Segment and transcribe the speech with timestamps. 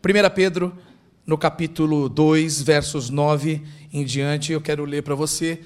[0.00, 0.78] 1 Pedro,
[1.26, 3.60] no capítulo 2, versos 9
[3.92, 5.60] em diante, eu quero ler para você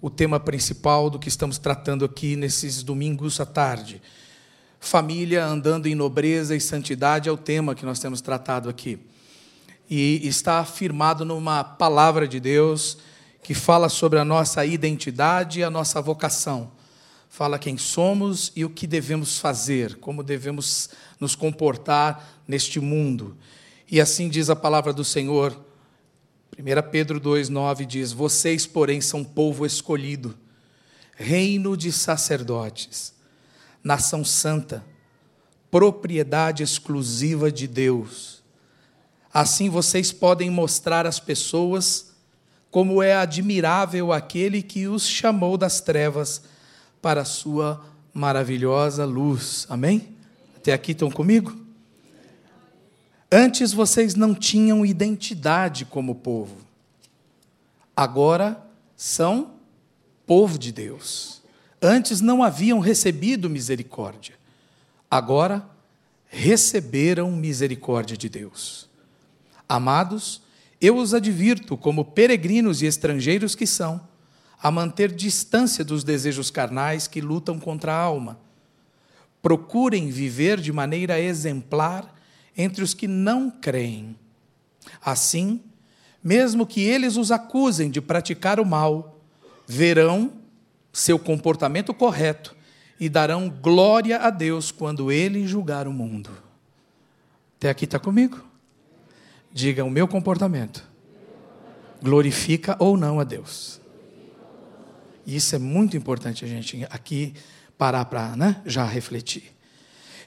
[0.00, 4.00] o tema principal do que estamos tratando aqui nesses domingos à tarde.
[4.78, 9.00] Família andando em nobreza e santidade é o tema que nós temos tratado aqui.
[9.90, 12.98] E está afirmado numa palavra de Deus
[13.42, 16.70] que fala sobre a nossa identidade e a nossa vocação.
[17.28, 20.88] Fala quem somos e o que devemos fazer, como devemos
[21.18, 23.36] nos comportar neste mundo.
[23.92, 25.54] E assim diz a palavra do Senhor.
[26.58, 30.34] 1 Pedro 2,9 diz: Vocês, porém, são povo escolhido,
[31.14, 33.12] reino de sacerdotes,
[33.84, 34.82] nação santa,
[35.70, 38.42] propriedade exclusiva de Deus.
[39.30, 42.14] Assim vocês podem mostrar às pessoas
[42.70, 46.40] como é admirável aquele que os chamou das trevas
[47.02, 49.66] para a sua maravilhosa luz.
[49.68, 50.16] Amém?
[50.56, 51.61] Até aqui estão comigo?
[53.34, 56.54] Antes vocês não tinham identidade como povo.
[57.96, 58.62] Agora
[58.94, 59.54] são
[60.26, 61.40] povo de Deus.
[61.80, 64.34] Antes não haviam recebido misericórdia.
[65.10, 65.66] Agora
[66.26, 68.86] receberam misericórdia de Deus.
[69.66, 70.42] Amados,
[70.78, 74.06] eu os advirto, como peregrinos e estrangeiros que são,
[74.62, 78.38] a manter distância dos desejos carnais que lutam contra a alma.
[79.40, 82.14] Procurem viver de maneira exemplar
[82.56, 84.16] entre os que não creem.
[85.04, 85.60] Assim,
[86.22, 89.20] mesmo que eles os acusem de praticar o mal,
[89.66, 90.32] verão
[90.92, 92.54] seu comportamento correto
[93.00, 96.30] e darão glória a Deus quando ele julgar o mundo.
[97.56, 98.44] Até aqui está comigo?
[99.52, 100.86] Diga: o meu comportamento
[102.02, 103.80] glorifica ou não a Deus.
[105.26, 107.34] Isso é muito importante a gente aqui
[107.78, 109.52] parar para né, já refletir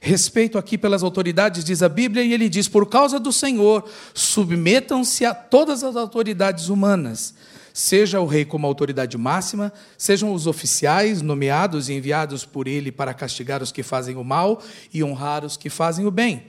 [0.06, 5.26] respeito aqui pelas autoridades, diz a Bíblia, e ele diz: por causa do Senhor, submetam-se
[5.26, 7.34] a todas as autoridades humanas,
[7.74, 13.16] seja o rei como autoridade máxima, sejam os oficiais nomeados e enviados por ele para
[13.16, 14.62] castigar os que fazem o mal
[14.94, 16.44] e honrar os que fazem o bem.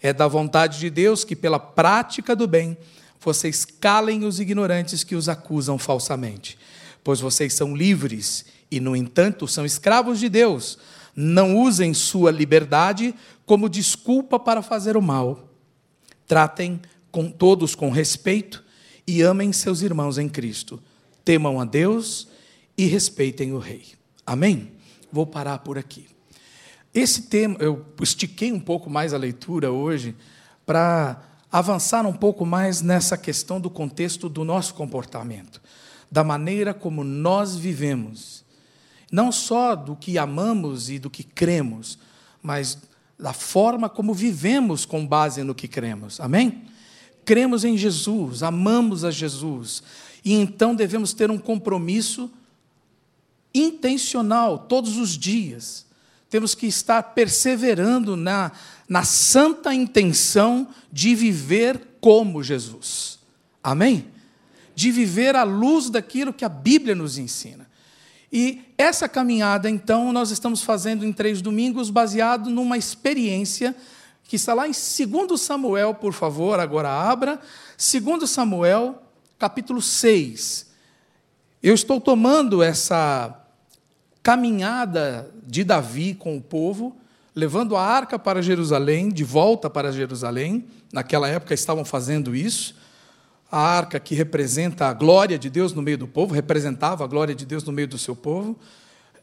[0.00, 2.76] É da vontade de Deus que, pela prática do bem,
[3.20, 6.58] vocês calem os ignorantes que os acusam falsamente,
[7.04, 10.78] pois vocês são livres e, no entanto, são escravos de Deus
[11.14, 13.14] não usem sua liberdade
[13.44, 15.48] como desculpa para fazer o mal.
[16.26, 16.80] Tratem
[17.10, 18.64] com todos com respeito
[19.06, 20.82] e amem seus irmãos em Cristo.
[21.24, 22.28] Temam a Deus
[22.76, 23.84] e respeitem o rei.
[24.26, 24.72] Amém?
[25.12, 26.06] Vou parar por aqui.
[26.94, 30.14] Esse tema, eu estiquei um pouco mais a leitura hoje
[30.64, 35.60] para avançar um pouco mais nessa questão do contexto do nosso comportamento,
[36.10, 38.41] da maneira como nós vivemos
[39.12, 41.98] não só do que amamos e do que cremos,
[42.42, 42.78] mas
[43.18, 46.18] da forma como vivemos com base no que cremos.
[46.18, 46.62] Amém?
[47.22, 49.82] Cremos em Jesus, amamos a Jesus,
[50.24, 52.30] e então devemos ter um compromisso
[53.54, 55.84] intencional todos os dias.
[56.30, 58.50] Temos que estar perseverando na,
[58.88, 63.18] na santa intenção de viver como Jesus.
[63.62, 64.06] Amém?
[64.74, 67.61] De viver à luz daquilo que a Bíblia nos ensina.
[68.32, 73.76] E essa caminhada, então, nós estamos fazendo em três domingos, baseado numa experiência
[74.24, 77.38] que está lá em 2 Samuel, por favor, agora abra.
[77.76, 79.02] 2 Samuel,
[79.38, 80.72] capítulo 6.
[81.62, 83.38] Eu estou tomando essa
[84.22, 86.96] caminhada de Davi com o povo,
[87.34, 90.64] levando a arca para Jerusalém, de volta para Jerusalém.
[90.90, 92.74] Naquela época estavam fazendo isso
[93.52, 97.34] a arca que representa a glória de Deus no meio do povo, representava a glória
[97.34, 98.58] de Deus no meio do seu povo,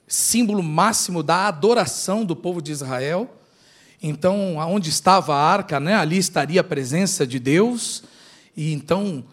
[0.07, 3.27] símbolo máximo da adoração do povo de Israel.
[4.01, 8.03] Então, onde estava a arca, né, ali estaria a presença de Deus,
[8.55, 9.25] e então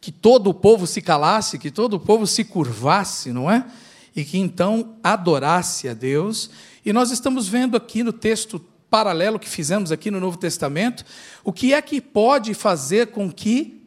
[0.00, 3.66] que todo o povo se calasse, que todo o povo se curvasse, não é?
[4.16, 6.50] E que então adorasse a Deus.
[6.82, 8.58] E nós estamos vendo aqui no texto
[8.88, 11.04] paralelo que fizemos aqui no Novo Testamento,
[11.44, 13.79] o que é que pode fazer com que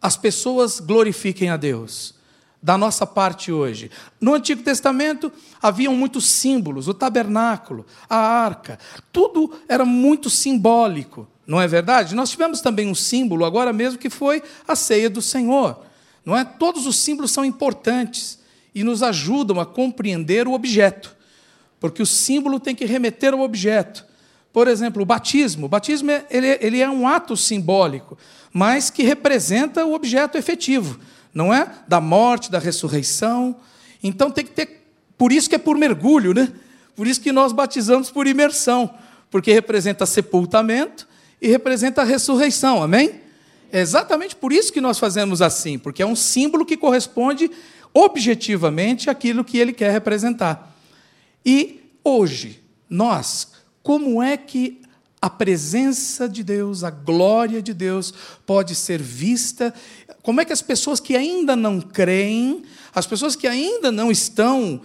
[0.00, 2.14] as pessoas glorifiquem a Deus.
[2.62, 3.90] Da nossa parte hoje.
[4.20, 5.32] No Antigo Testamento
[5.62, 8.78] haviam muitos símbolos, o tabernáculo, a arca,
[9.10, 12.14] tudo era muito simbólico, não é verdade?
[12.14, 15.80] Nós tivemos também um símbolo agora mesmo que foi a ceia do Senhor.
[16.24, 16.44] Não é?
[16.44, 18.38] Todos os símbolos são importantes
[18.74, 21.16] e nos ajudam a compreender o objeto,
[21.80, 24.04] porque o símbolo tem que remeter ao objeto.
[24.52, 25.66] Por exemplo, o batismo.
[25.66, 28.18] O batismo é, ele, ele é um ato simbólico,
[28.52, 30.98] mas que representa o objeto efetivo,
[31.32, 31.70] não é?
[31.86, 33.56] Da morte, da ressurreição.
[34.02, 34.84] Então tem que ter.
[35.16, 36.52] Por isso que é por mergulho, né?
[36.96, 38.92] Por isso que nós batizamos por imersão,
[39.30, 41.06] porque representa sepultamento
[41.40, 43.20] e representa a ressurreição, amém?
[43.72, 47.50] É exatamente por isso que nós fazemos assim, porque é um símbolo que corresponde
[47.94, 50.76] objetivamente àquilo que ele quer representar.
[51.44, 53.52] E hoje, nós,
[53.90, 54.80] como é que
[55.20, 58.14] a presença de Deus, a glória de Deus
[58.46, 59.74] pode ser vista?
[60.22, 62.62] Como é que as pessoas que ainda não creem,
[62.94, 64.80] as pessoas que ainda não estão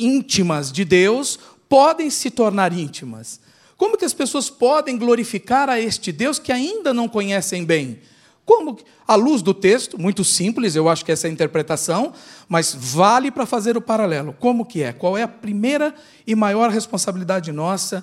[0.00, 3.38] íntimas de Deus, podem se tornar íntimas?
[3.76, 7.98] Como que as pessoas podem glorificar a este Deus que ainda não conhecem bem?
[8.46, 8.78] Como?
[9.06, 12.14] À luz do texto, muito simples, eu acho que essa é a interpretação,
[12.48, 14.34] mas vale para fazer o paralelo.
[14.40, 14.94] Como que é?
[14.94, 15.94] Qual é a primeira
[16.26, 18.02] e maior responsabilidade nossa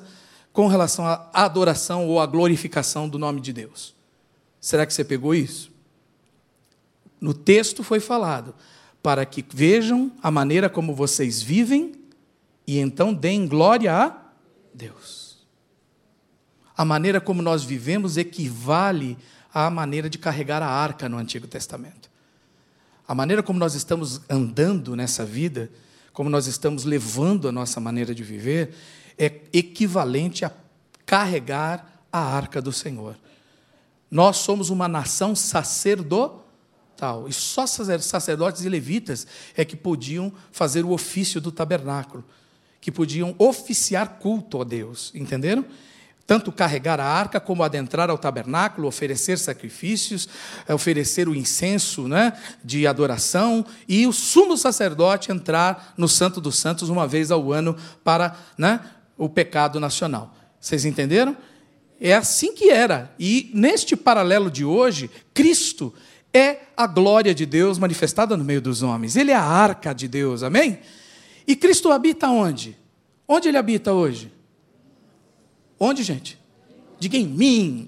[0.56, 3.94] com relação à adoração ou à glorificação do nome de Deus?
[4.62, 5.70] Será que você pegou isso?
[7.20, 8.56] No texto foi falado,
[9.04, 11.94] para que vejam a maneira como vocês vivem
[12.66, 14.18] e então deem glória a
[14.74, 15.46] Deus.
[16.76, 19.18] A maneira como nós vivemos equivale
[19.54, 22.10] à maneira de carregar a arca no Antigo Testamento.
[23.06, 25.70] A maneira como nós estamos andando nessa vida,
[26.14, 28.74] como nós estamos levando a nossa maneira de viver,
[29.18, 30.52] é equivalente a
[31.06, 33.18] carregar a arca do Senhor.
[34.10, 40.92] Nós somos uma nação sacerdotal, e só sacerdotes e levitas é que podiam fazer o
[40.92, 42.24] ofício do tabernáculo,
[42.80, 45.66] que podiam oficiar culto a Deus, entenderam?
[46.28, 50.28] tanto carregar a arca como adentrar ao tabernáculo, oferecer sacrifícios,
[50.68, 52.34] eh, oferecer o incenso né,
[52.64, 57.76] de adoração e o sumo sacerdote entrar no Santo dos Santos uma vez ao ano
[58.04, 58.80] para né,
[59.18, 60.36] o pecado nacional.
[60.60, 61.36] Vocês entenderam?
[62.00, 63.14] É assim que era.
[63.20, 65.94] E neste paralelo de hoje, Cristo
[66.34, 69.16] é a glória de Deus manifestada no meio dos homens.
[69.16, 70.80] Ele é a arca de Deus, amém?
[71.48, 72.78] E Cristo habita onde?
[73.28, 74.32] Onde ele habita hoje?
[75.80, 76.40] Onde, gente?
[77.00, 77.88] Diga em mim.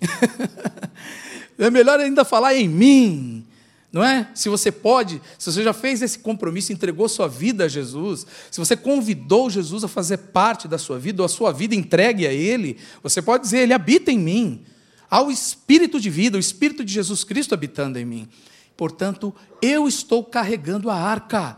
[1.58, 3.47] é melhor ainda falar em mim.
[3.92, 4.30] Não é?
[4.36, 8.60] Se você pode, se você já fez esse compromisso, entregou sua vida a Jesus, se
[8.60, 12.34] você convidou Jesus a fazer parte da sua vida, ou a sua vida entregue a
[12.34, 14.66] Ele, você pode dizer: Ele habita em mim.
[15.10, 18.28] Há o Espírito de vida, o Espírito de Jesus Cristo habitando em mim.
[18.76, 21.58] Portanto, eu estou carregando a arca.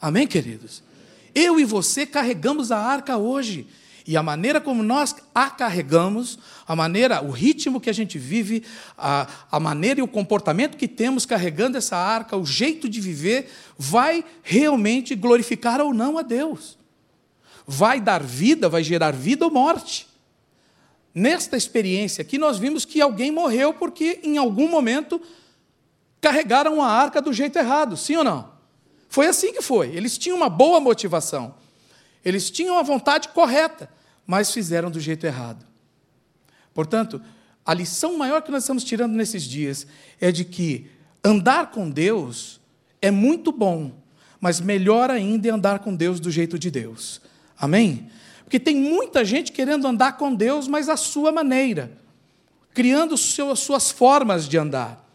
[0.00, 0.82] Amém, queridos?
[1.34, 3.66] Eu e você carregamos a arca hoje.
[4.08, 8.64] E a maneira como nós a carregamos, a maneira, o ritmo que a gente vive,
[8.96, 13.50] a, a maneira e o comportamento que temos carregando essa arca, o jeito de viver,
[13.76, 16.78] vai realmente glorificar ou não a Deus.
[17.66, 20.08] Vai dar vida, vai gerar vida ou morte.
[21.14, 25.20] Nesta experiência aqui, nós vimos que alguém morreu porque, em algum momento,
[26.18, 28.52] carregaram a arca do jeito errado, sim ou não?
[29.10, 29.88] Foi assim que foi.
[29.94, 31.54] Eles tinham uma boa motivação.
[32.24, 33.97] Eles tinham a vontade correta
[34.28, 35.64] mas fizeram do jeito errado.
[36.74, 37.18] Portanto,
[37.64, 39.86] a lição maior que nós estamos tirando nesses dias
[40.20, 40.90] é de que
[41.24, 42.60] andar com Deus
[43.00, 43.90] é muito bom,
[44.38, 47.22] mas melhor ainda é andar com Deus do jeito de Deus.
[47.58, 48.10] Amém?
[48.44, 51.90] Porque tem muita gente querendo andar com Deus, mas à sua maneira,
[52.74, 55.07] criando suas formas de andar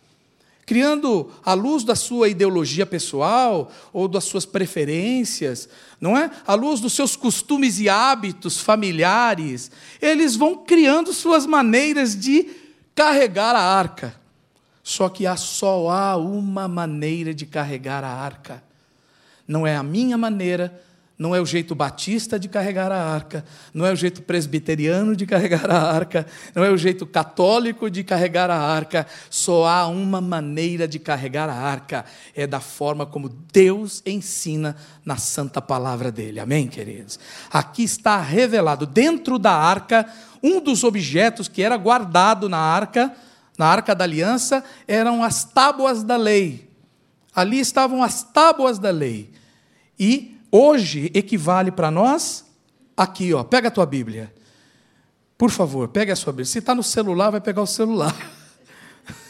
[0.65, 5.67] criando à luz da sua ideologia pessoal ou das suas preferências,
[5.99, 6.31] não é?
[6.45, 9.71] À luz dos seus costumes e hábitos familiares,
[10.01, 12.49] eles vão criando suas maneiras de
[12.95, 14.15] carregar a arca.
[14.83, 18.63] Só que há só há uma maneira de carregar a arca.
[19.47, 20.81] Não é a minha maneira,
[21.17, 25.25] não é o jeito batista de carregar a arca, não é o jeito presbiteriano de
[25.25, 29.05] carregar a arca, não é o jeito católico de carregar a arca.
[29.29, 32.03] Só há uma maneira de carregar a arca,
[32.35, 36.39] é da forma como Deus ensina na santa palavra dele.
[36.39, 37.19] Amém, queridos?
[37.51, 40.05] Aqui está revelado dentro da arca
[40.43, 43.15] um dos objetos que era guardado na arca,
[43.57, 46.69] na arca da aliança, eram as tábuas da lei.
[47.33, 49.31] Ali estavam as tábuas da lei.
[49.97, 52.45] E hoje equivale para nós
[52.95, 53.43] aqui, ó.
[53.43, 54.31] Pega a tua Bíblia.
[55.35, 56.45] Por favor, pega a sua Bíblia.
[56.45, 58.15] Se está no celular, vai pegar o celular.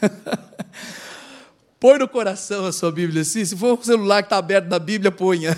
[1.79, 3.45] Põe no coração a sua Bíblia assim.
[3.45, 5.57] Se for um celular que está aberto na Bíblia, ponha.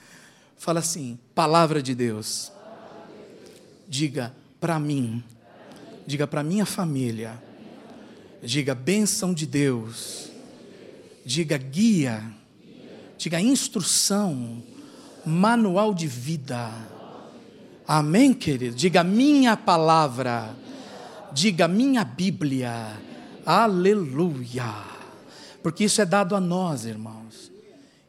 [0.56, 2.50] Fala assim: Palavra de Deus.
[3.86, 5.22] Diga para mim.
[6.06, 7.42] Diga para minha família.
[8.42, 10.30] Diga bênção de Deus.
[11.24, 12.22] Diga guia.
[13.16, 14.62] Diga instrução
[15.24, 16.70] manual de vida.
[17.86, 18.76] Amém, querido?
[18.76, 20.54] Diga minha palavra.
[21.32, 23.00] Diga minha Bíblia.
[23.44, 24.72] Aleluia.
[25.62, 27.50] Porque isso é dado a nós, irmãos.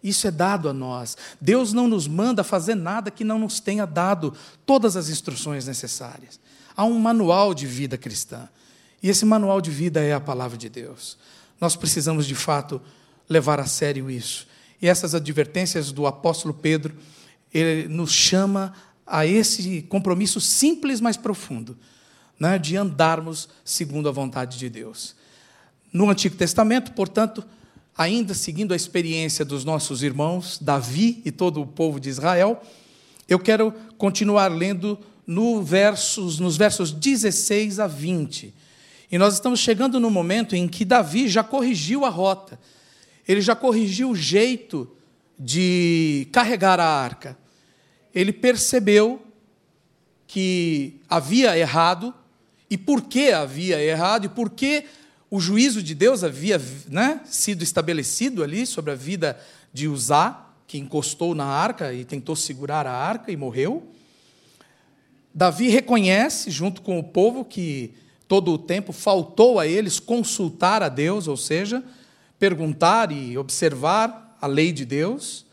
[0.03, 1.15] Isso é dado a nós.
[1.39, 4.33] Deus não nos manda fazer nada que não nos tenha dado
[4.65, 6.39] todas as instruções necessárias.
[6.75, 8.49] Há um manual de vida cristã.
[9.01, 11.17] E esse manual de vida é a palavra de Deus.
[11.59, 12.81] Nós precisamos, de fato,
[13.29, 14.47] levar a sério isso.
[14.83, 16.93] E essas advertências do apóstolo Pedro,
[17.53, 18.73] ele nos chama
[19.07, 21.77] a esse compromisso simples, mas profundo,
[22.37, 25.15] né, de andarmos segundo a vontade de Deus.
[25.93, 27.45] No Antigo Testamento, portanto,
[27.97, 32.61] ainda seguindo a experiência dos nossos irmãos, Davi e todo o povo de Israel,
[33.29, 38.53] eu quero continuar lendo no versos, nos versos 16 a 20.
[39.09, 42.59] E nós estamos chegando no momento em que Davi já corrigiu a rota,
[43.27, 44.89] ele já corrigiu o jeito
[45.37, 47.37] de carregar a arca.
[48.13, 49.21] Ele percebeu
[50.27, 52.13] que havia errado,
[52.69, 54.85] e por que havia errado, e por que
[55.29, 59.39] o juízo de Deus havia né, sido estabelecido ali sobre a vida
[59.71, 63.87] de Uzá, que encostou na arca e tentou segurar a arca e morreu.
[65.33, 67.93] Davi reconhece, junto com o povo, que
[68.27, 71.83] todo o tempo faltou a eles consultar a Deus, ou seja,
[72.39, 75.45] perguntar e observar a lei de Deus,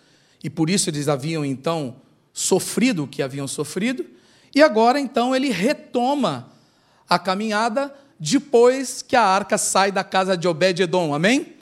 [0.43, 1.97] e por isso eles haviam então
[2.33, 4.05] sofrido o que haviam sofrido,
[4.55, 6.51] e agora então ele retoma
[7.09, 11.57] a caminhada depois que a arca sai da casa de Obed-Edom, amém?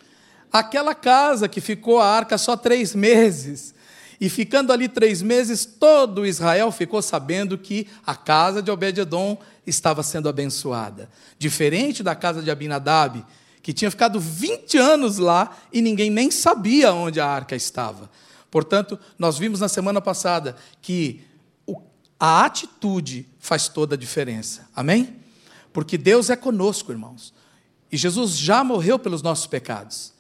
[0.52, 3.74] Aquela casa que ficou a arca só três meses,
[4.20, 10.02] e ficando ali três meses, todo Israel ficou sabendo que a casa de Obed-Edom estava
[10.02, 11.08] sendo abençoada.
[11.38, 13.24] Diferente da casa de Abinadab,
[13.68, 18.10] que tinha ficado 20 anos lá e ninguém nem sabia onde a arca estava.
[18.50, 21.20] Portanto, nós vimos na semana passada que
[22.18, 24.66] a atitude faz toda a diferença.
[24.74, 25.16] Amém?
[25.70, 27.34] Porque Deus é conosco, irmãos.
[27.92, 30.14] E Jesus já morreu pelos nossos pecados.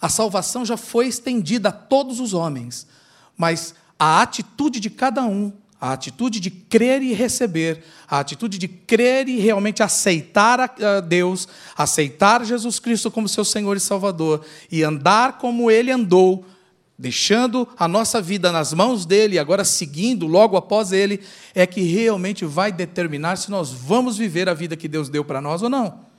[0.00, 2.86] A salvação já foi estendida a todos os homens.
[3.36, 8.68] Mas a atitude de cada um, a atitude de crer e receber, a atitude de
[8.68, 14.82] crer e realmente aceitar a Deus, aceitar Jesus Cristo como seu Senhor e Salvador e
[14.82, 16.44] andar como ele andou,
[16.98, 21.20] deixando a nossa vida nas mãos dele, agora seguindo logo após ele,
[21.54, 25.40] é que realmente vai determinar se nós vamos viver a vida que Deus deu para
[25.40, 26.13] nós ou não.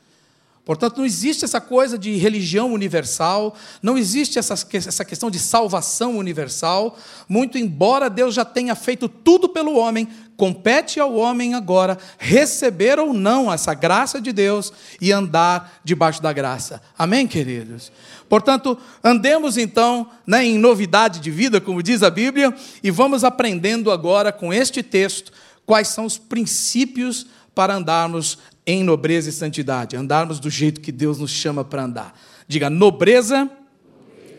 [0.66, 6.18] Portanto, não existe essa coisa de religião universal, não existe essa, essa questão de salvação
[6.18, 6.98] universal,
[7.30, 13.14] muito embora Deus já tenha feito tudo pelo homem, compete ao homem agora receber ou
[13.14, 16.82] não essa graça de Deus e andar debaixo da graça.
[16.98, 17.92] Amém, queridos?
[18.28, 22.52] Portanto, andemos então né, em novidade de vida, como diz a Bíblia,
[22.84, 25.32] e vamos aprendendo agora com este texto
[25.64, 31.20] quais são os princípios para andarmos em nobreza e santidade, andarmos do jeito que Deus
[31.20, 32.20] nos chama para andar.
[32.48, 33.50] Diga nobreza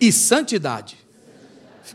[0.00, 0.97] e santidade.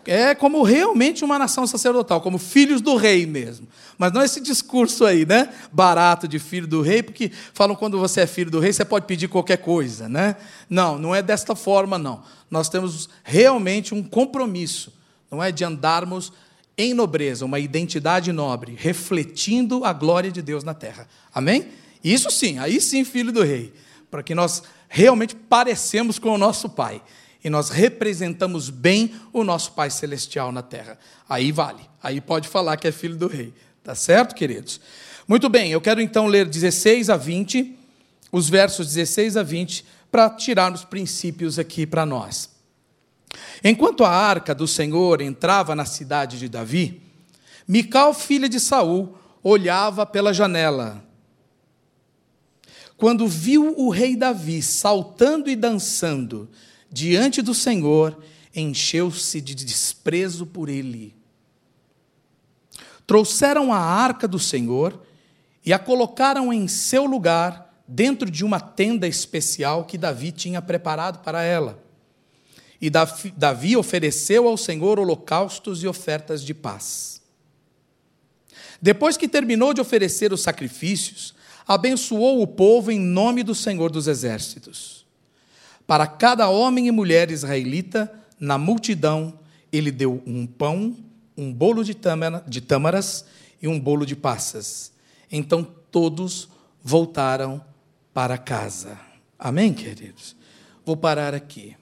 [0.06, 3.68] É como realmente uma nação sacerdotal, como filhos do rei mesmo.
[3.98, 5.50] Mas não esse discurso aí, né?
[5.72, 9.06] Barato de filho do rei, porque falam quando você é filho do rei, você pode
[9.06, 10.38] pedir qualquer coisa, né?
[10.70, 12.24] Não, não é desta forma, não.
[12.50, 14.94] Nós temos realmente um compromisso,
[15.30, 16.32] não é de andarmos
[16.78, 21.08] em nobreza, uma identidade nobre, refletindo a glória de Deus na terra.
[21.34, 21.68] Amém?
[22.04, 23.74] Isso sim, aí sim, filho do rei,
[24.10, 27.02] para que nós realmente parecemos com o nosso Pai
[27.44, 30.98] e nós representamos bem o nosso Pai celestial na terra.
[31.30, 33.54] Aí vale, aí pode falar que é filho do rei,
[33.84, 34.82] tá certo, queridos?
[35.28, 37.78] Muito bem, eu quero então ler 16 a 20,
[38.32, 42.50] os versos 16 a 20, para tirar os princípios aqui para nós.
[43.64, 47.02] Enquanto a arca do Senhor entrava na cidade de Davi,
[47.68, 51.02] Mical, filha de Saul, olhava pela janela
[53.02, 56.48] quando viu o rei Davi saltando e dançando
[56.88, 58.24] diante do Senhor,
[58.56, 61.16] encheu-se de desprezo por ele.
[63.08, 65.02] Trouxeram a arca do Senhor
[65.66, 71.24] e a colocaram em seu lugar, dentro de uma tenda especial que Davi tinha preparado
[71.24, 71.84] para ela.
[72.80, 77.20] E Davi ofereceu ao Senhor holocaustos e ofertas de paz.
[78.80, 84.08] Depois que terminou de oferecer os sacrifícios, abençoou o povo em nome do Senhor dos
[84.08, 85.06] Exércitos.
[85.86, 89.40] Para cada homem e mulher israelita, na multidão,
[89.72, 90.96] ele deu um pão,
[91.38, 93.26] um bolo de, tâmara, de tâmaras
[93.62, 94.92] e um bolo de passas.
[95.32, 96.50] Então todos
[96.84, 97.64] voltaram
[98.14, 98.98] para casa.
[99.38, 100.36] Amém, queridos?
[100.86, 101.76] Vou parar aqui.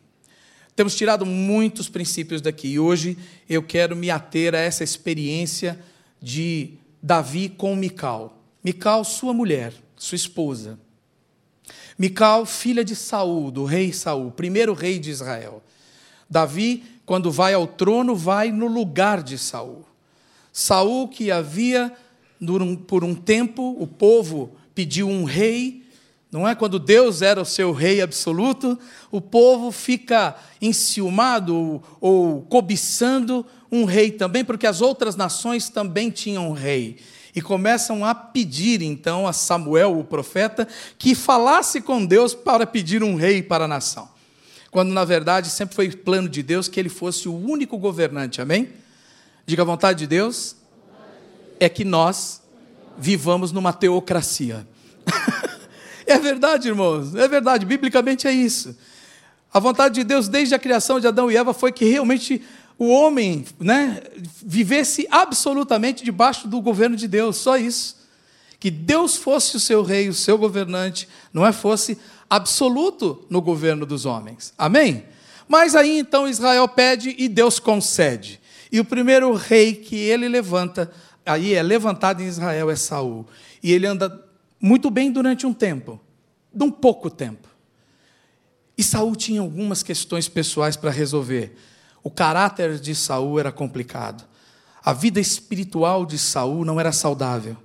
[0.76, 3.18] Temos tirado muitos princípios daqui e hoje
[3.50, 5.80] eu quero me ater a essa experiência
[6.22, 8.39] de Davi com Mical.
[8.64, 10.80] Mical, sua mulher, sua esposa.
[11.98, 15.62] Mical, filha de Saul, do rei Saul, primeiro rei de Israel.
[16.30, 19.86] Davi, quando vai ao trono, vai no lugar de Saul.
[20.52, 21.92] Saul, que havia,
[22.88, 25.84] por um tempo, o povo pediu um rei
[26.32, 28.78] Não é quando Deus era o seu rei absoluto,
[29.10, 36.50] o povo fica enciumado ou, cobiçando um rei também, porque as outras nações também tinham
[36.50, 36.98] um rei.
[37.36, 40.68] E começam a pedir então a Samuel, o profeta,
[40.98, 44.10] que falasse com Deus para pedir um rei para a nação.
[44.72, 48.70] Quando na verdade sempre foi plano de Deus que ele fosse o único governante, amém?
[49.46, 50.56] Diga a vontade de Deus
[51.60, 52.42] é que nós
[52.98, 54.68] vivamos numa teocracia.
[56.10, 58.76] É verdade, irmãos, é verdade, biblicamente é isso.
[59.54, 62.42] A vontade de Deus desde a criação de Adão e Eva foi que realmente
[62.80, 64.02] o homem né,
[64.42, 67.98] vivesse absolutamente debaixo do governo de Deus, só isso.
[68.58, 71.98] Que Deus fosse o seu rei, o seu governante, não é fosse
[72.30, 74.54] absoluto no governo dos homens.
[74.58, 75.04] Amém?
[75.46, 78.40] Mas aí então Israel pede e Deus concede.
[78.72, 80.90] E o primeiro rei que ele levanta,
[81.26, 83.28] aí é levantado em Israel é Saul.
[83.62, 84.26] E ele anda
[84.60, 86.00] muito bem durante um tempo,
[86.54, 87.50] de um pouco tempo.
[88.78, 91.58] E Saul tinha algumas questões pessoais para resolver.
[92.04, 94.24] O caráter de Saul era complicado.
[94.84, 97.58] A vida espiritual de Saul não era saudável.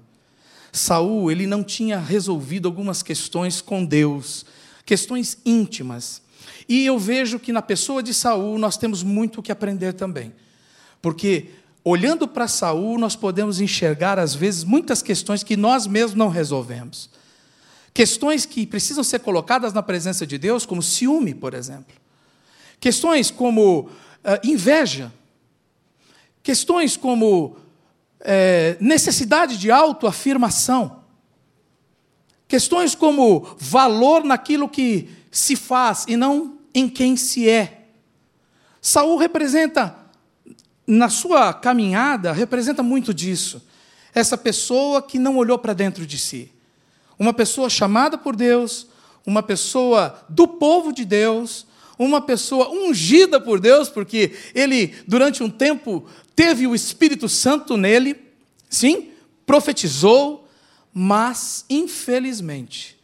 [0.73, 4.45] Saul, ele não tinha resolvido algumas questões com Deus,
[4.85, 6.21] questões íntimas.
[6.69, 10.33] E eu vejo que na pessoa de Saul nós temos muito o que aprender também.
[11.01, 11.51] Porque
[11.85, 17.11] olhando para Saul, nós podemos enxergar, às vezes, muitas questões que nós mesmos não resolvemos.
[17.93, 21.95] Questões que precisam ser colocadas na presença de Deus, como ciúme, por exemplo.
[22.81, 23.89] Questões como
[24.25, 25.13] uh, inveja.
[26.43, 27.57] Questões como
[28.25, 31.05] é, necessidade de autoafirmação.
[32.49, 37.87] Questões como valor naquilo que se faz e não em quem se é.
[38.81, 39.95] Saul representa
[40.87, 43.63] na sua caminhada, representa muito disso.
[44.15, 46.51] Essa pessoa que não olhou para dentro de si.
[47.19, 48.87] Uma pessoa chamada por Deus,
[49.27, 51.67] uma pessoa do povo de Deus,
[51.99, 58.17] uma pessoa ungida por Deus, porque ele, durante um tempo, teve o Espírito Santo nele,
[58.69, 59.11] sim,
[59.47, 60.49] profetizou,
[60.93, 62.97] mas, infelizmente,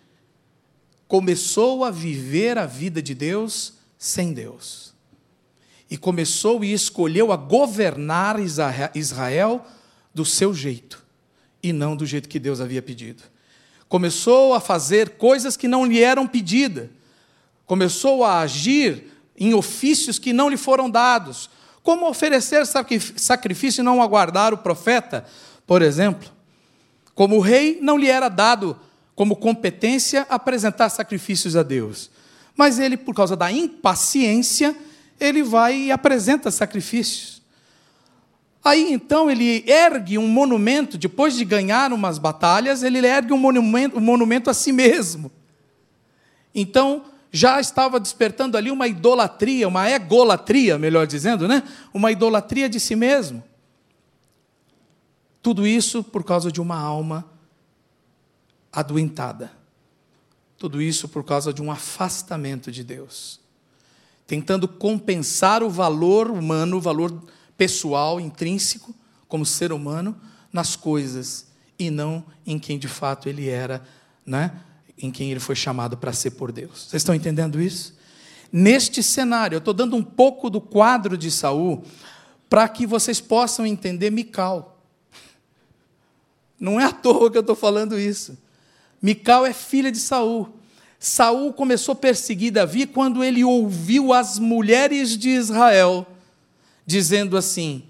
[1.07, 4.91] começou a viver a vida de Deus sem Deus
[5.91, 8.37] e começou e escolheu a governar
[8.95, 9.67] Israel
[10.14, 11.05] do seu jeito
[11.61, 13.25] e não do jeito que Deus havia pedido.
[13.88, 16.88] Começou a fazer coisas que não lhe eram pedidas.
[17.71, 21.49] Começou a agir em ofícios que não lhe foram dados.
[21.85, 25.25] Como oferecer sacrifício e não aguardar o profeta,
[25.69, 26.29] por exemplo.
[27.15, 28.77] Como o rei não lhe era dado
[29.15, 32.11] como competência apresentar sacrifícios a Deus.
[32.57, 34.75] Mas ele, por causa da impaciência,
[35.21, 37.41] ele vai e apresenta sacrifícios.
[38.65, 43.97] Aí então ele ergue um monumento, depois de ganhar umas batalhas, ele ergue um monumento,
[43.97, 45.31] um monumento a si mesmo.
[46.53, 51.62] Então já estava despertando ali uma idolatria, uma egolatria, melhor dizendo, né?
[51.95, 53.43] Uma idolatria de si mesmo.
[55.43, 57.25] Tudo isso por causa de uma alma
[58.73, 59.53] adoentada.
[60.59, 63.40] Tudo isso por causa de um afastamento de Deus
[64.31, 67.21] tentando compensar o valor humano, o valor
[67.59, 68.95] pessoal, intrínseco,
[69.27, 70.14] como ser humano,
[70.53, 73.83] nas coisas e não em quem de fato ele era,
[74.25, 74.53] né?
[75.01, 76.87] Em quem ele foi chamado para ser por Deus.
[76.89, 77.99] Vocês estão entendendo isso?
[78.53, 81.83] Neste cenário, eu estou dando um pouco do quadro de Saul
[82.49, 84.79] para que vocês possam entender Mical.
[86.59, 88.37] Não é à toa que eu estou falando isso.
[89.01, 90.49] Mical é filha de Saul.
[90.99, 96.07] Saul começou a perseguir Davi quando ele ouviu as mulheres de Israel
[96.85, 97.85] dizendo assim: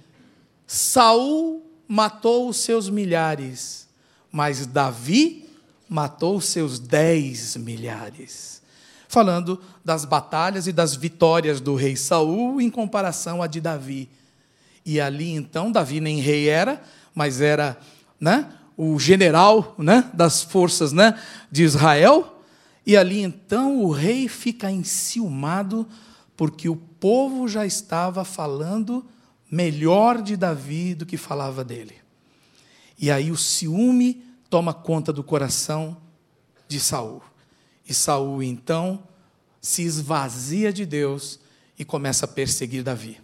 [0.66, 3.88] Saul matou os seus milhares,
[4.30, 5.49] mas Davi
[5.90, 8.62] matou seus dez milhares.
[9.08, 14.08] Falando das batalhas e das vitórias do rei Saul em comparação a de Davi.
[14.86, 16.82] E ali então Davi nem rei era,
[17.14, 17.78] mas era,
[18.18, 22.40] né, o general, né, das forças, né, de Israel
[22.86, 25.86] e ali então o rei fica enciumado,
[26.36, 29.04] porque o povo já estava falando
[29.50, 31.94] melhor de Davi do que falava dele.
[32.98, 35.96] E aí o ciúme toma conta do coração
[36.68, 37.22] de Saul.
[37.88, 39.02] E Saul então
[39.60, 41.38] se esvazia de Deus
[41.78, 43.20] e começa a perseguir Davi.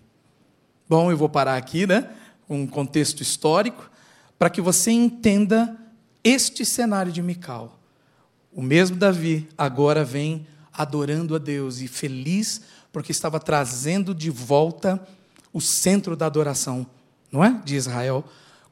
[0.88, 2.10] Bom, eu vou parar aqui, né?
[2.48, 3.90] Um contexto histórico
[4.38, 5.76] para que você entenda
[6.22, 7.78] este cenário de Mical.
[8.52, 12.62] O mesmo Davi agora vem adorando a Deus e feliz
[12.92, 15.06] porque estava trazendo de volta
[15.52, 16.86] o centro da adoração,
[17.32, 17.60] não é?
[17.64, 18.24] De Israel,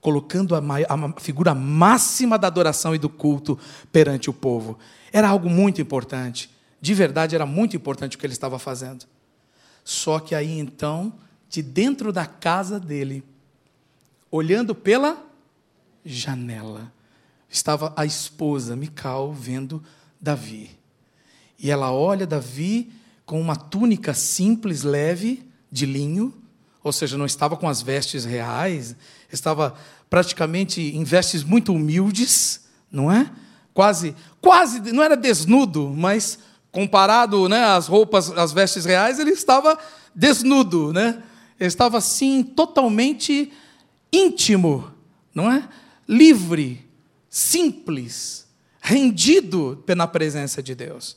[0.04, 3.58] colocando a, a figura máxima da adoração e do culto
[3.90, 4.78] perante o povo.
[5.10, 6.50] Era algo muito importante.
[6.78, 9.06] De verdade, era muito importante o que ele estava fazendo.
[9.82, 11.14] Só que aí então,
[11.48, 13.24] de dentro da casa dele,
[14.30, 15.24] olhando pela
[16.04, 16.92] janela,
[17.48, 19.82] estava a esposa Mical vendo
[20.20, 20.70] Davi.
[21.58, 22.92] E ela olha Davi
[23.24, 26.34] com uma túnica simples, leve, de linho,
[26.84, 28.94] ou seja, não estava com as vestes reais,
[29.32, 29.74] estava
[30.10, 32.60] praticamente em vestes muito humildes,
[32.92, 33.30] não é?
[33.72, 36.38] Quase, quase, não era desnudo, mas
[36.70, 39.78] comparado, né, às roupas, às vestes reais, ele estava
[40.14, 41.22] desnudo, né?
[41.58, 43.50] Ele estava assim totalmente
[44.12, 44.92] íntimo,
[45.34, 45.66] não é?
[46.06, 46.86] Livre,
[47.30, 48.46] simples,
[48.80, 51.16] rendido na presença de Deus.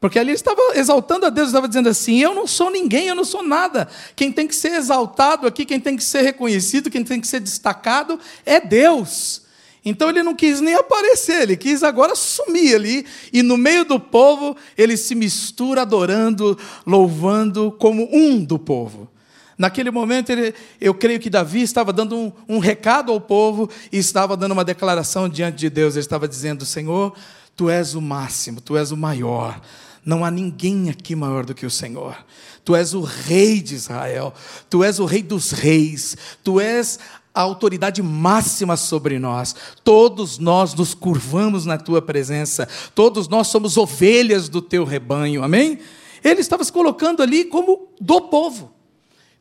[0.00, 3.14] Porque ali ele estava exaltando a Deus, estava dizendo assim: Eu não sou ninguém, eu
[3.14, 3.88] não sou nada.
[4.14, 7.40] Quem tem que ser exaltado aqui, quem tem que ser reconhecido, quem tem que ser
[7.40, 9.42] destacado é Deus.
[9.84, 13.98] Então ele não quis nem aparecer, ele quis agora sumir ali, e no meio do
[13.98, 19.08] povo ele se mistura adorando, louvando como um do povo.
[19.56, 23.98] Naquele momento, ele, eu creio que Davi estava dando um, um recado ao povo e
[23.98, 25.94] estava dando uma declaração diante de Deus.
[25.94, 27.12] Ele estava dizendo: Senhor,
[27.56, 29.60] tu és o máximo, tu és o maior.
[30.08, 32.16] Não há ninguém aqui maior do que o Senhor.
[32.64, 34.32] Tu és o rei de Israel,
[34.70, 36.98] tu és o rei dos reis, tu és
[37.34, 39.54] a autoridade máxima sobre nós.
[39.84, 45.78] Todos nós nos curvamos na tua presença, todos nós somos ovelhas do teu rebanho, amém?
[46.24, 48.72] Ele estava se colocando ali como do povo.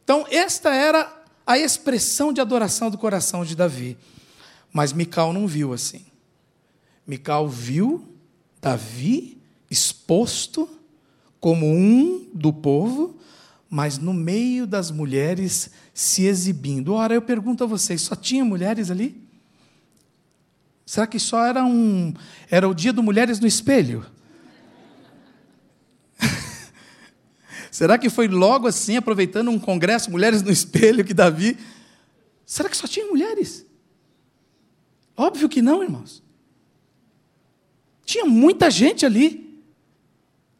[0.03, 1.09] Então, esta era
[1.45, 3.97] a expressão de adoração do coração de Davi.
[4.73, 6.05] Mas Mical não viu assim.
[7.07, 8.05] Mical viu
[8.61, 9.36] Davi
[9.69, 10.69] exposto
[11.39, 13.17] como um do povo,
[13.69, 16.93] mas no meio das mulheres se exibindo.
[16.93, 19.21] Ora, eu pergunto a vocês, só tinha mulheres ali?
[20.85, 22.13] Será que só era um
[22.49, 24.05] era o dia do mulheres no espelho?
[27.69, 31.57] Será que foi logo assim, aproveitando um congresso Mulheres no Espelho, que Davi.
[32.45, 33.65] Será que só tinha mulheres?
[35.15, 36.23] Óbvio que não, irmãos.
[38.05, 39.46] Tinha muita gente ali.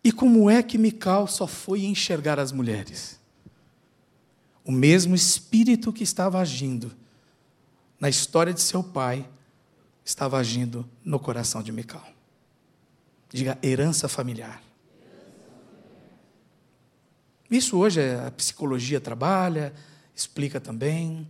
[0.07, 3.19] E como é que Mical só foi enxergar as mulheres?
[4.63, 6.95] O mesmo espírito que estava agindo
[7.99, 9.29] na história de seu pai
[10.05, 12.07] estava agindo no coração de Mical.
[13.29, 14.63] Diga herança familiar.
[17.51, 19.73] Isso hoje a psicologia trabalha,
[20.15, 21.29] explica também,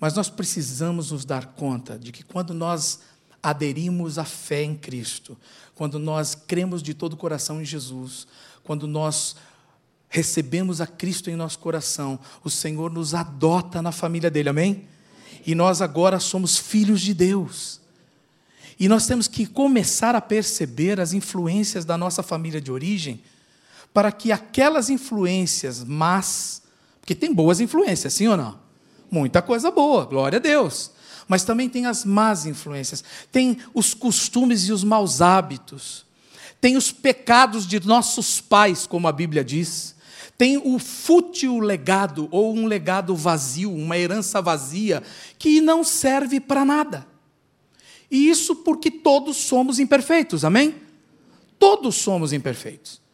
[0.00, 2.98] mas nós precisamos nos dar conta de que quando nós
[3.50, 5.36] aderimos à fé em Cristo,
[5.74, 8.26] quando nós cremos de todo o coração em Jesus,
[8.62, 9.36] quando nós
[10.08, 14.86] recebemos a Cristo em nosso coração, o Senhor nos adota na família dele, amém?
[15.46, 17.80] E nós agora somos filhos de Deus.
[18.78, 23.20] E nós temos que começar a perceber as influências da nossa família de origem
[23.92, 26.62] para que aquelas influências más,
[27.00, 28.58] porque tem boas influências, sim ou não?
[29.10, 30.92] Muita coisa boa, glória a Deus.
[31.28, 36.06] Mas também tem as más influências, tem os costumes e os maus hábitos,
[36.60, 39.94] tem os pecados de nossos pais, como a Bíblia diz,
[40.38, 45.02] tem o fútil legado, ou um legado vazio, uma herança vazia,
[45.38, 47.06] que não serve para nada.
[48.10, 50.76] E isso porque todos somos imperfeitos, amém?
[51.58, 53.06] Todos somos imperfeitos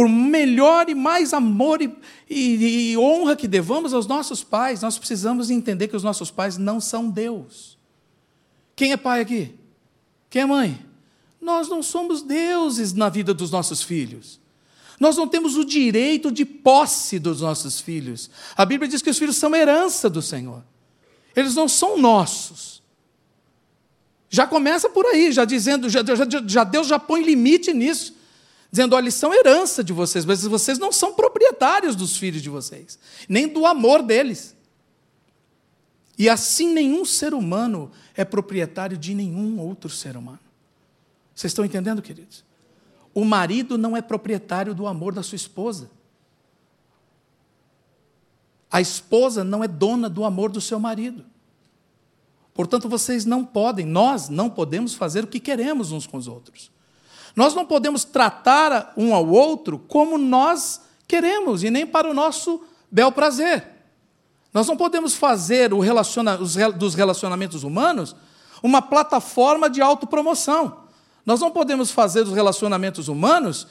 [0.00, 1.94] por melhor e mais amor e,
[2.26, 6.56] e, e, honra que devamos aos nossos pais, nós precisamos entender que os nossos pais
[6.56, 7.76] não são Deus.
[8.74, 9.54] Quem é pai aqui?
[10.30, 10.86] Quem é mãe?
[11.38, 14.40] Nós não somos deuses na vida dos nossos filhos.
[14.98, 18.30] Nós não temos o direito de posse dos nossos filhos.
[18.56, 20.64] A Bíblia diz que os filhos são herança do Senhor.
[21.36, 22.82] Eles não são nossos.
[24.30, 28.18] Já começa por aí, já dizendo, já, já, já Deus já põe limite nisso
[28.70, 32.48] dizendo: olha, eles são herança de vocês, mas vocês não são proprietários dos filhos de
[32.48, 34.56] vocês, nem do amor deles.
[36.16, 40.40] E assim nenhum ser humano é proprietário de nenhum outro ser humano.
[41.34, 42.44] Vocês estão entendendo, queridos?
[43.14, 45.90] O marido não é proprietário do amor da sua esposa.
[48.70, 51.24] A esposa não é dona do amor do seu marido.
[52.52, 56.70] Portanto, vocês não podem, nós não podemos fazer o que queremos uns com os outros.
[57.34, 62.62] Nós não podemos tratar um ao outro como nós queremos e nem para o nosso
[62.90, 63.66] bel prazer.
[64.52, 68.16] Nós não podemos fazer relaciona dos relacionamentos humanos
[68.62, 70.84] uma plataforma de autopromoção.
[71.24, 73.66] Nós não podemos fazer dos relacionamentos humanos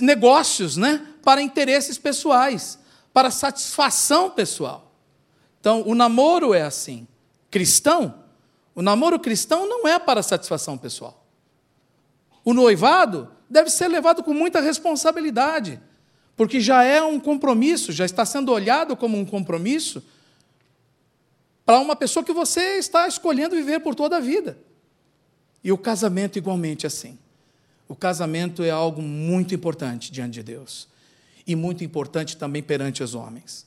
[0.00, 2.78] negócios né, para interesses pessoais,
[3.12, 4.92] para satisfação pessoal.
[5.60, 7.06] Então, o namoro é assim.
[7.50, 8.14] cristão,
[8.74, 11.23] o namoro cristão não é para satisfação pessoal.
[12.44, 15.80] O noivado deve ser levado com muita responsabilidade,
[16.36, 20.02] porque já é um compromisso, já está sendo olhado como um compromisso
[21.64, 24.58] para uma pessoa que você está escolhendo viver por toda a vida.
[25.62, 27.18] E o casamento, igualmente, assim.
[27.88, 30.88] O casamento é algo muito importante diante de Deus
[31.46, 33.66] e muito importante também perante os homens.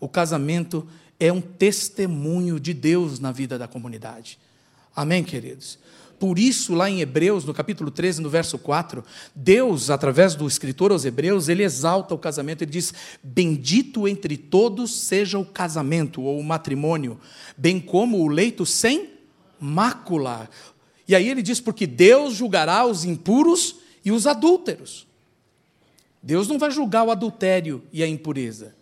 [0.00, 0.86] O casamento
[1.18, 4.38] é um testemunho de Deus na vida da comunidade.
[4.94, 5.78] Amém, queridos?
[6.18, 9.04] Por isso, lá em Hebreus, no capítulo 13, no verso 4,
[9.34, 14.94] Deus, através do escritor aos Hebreus, ele exalta o casamento, ele diz: Bendito entre todos
[15.00, 17.20] seja o casamento ou o matrimônio,
[17.56, 19.10] bem como o leito sem
[19.60, 20.50] mácula.
[21.06, 25.06] E aí ele diz: Porque Deus julgará os impuros e os adúlteros.
[26.22, 28.74] Deus não vai julgar o adultério e a impureza.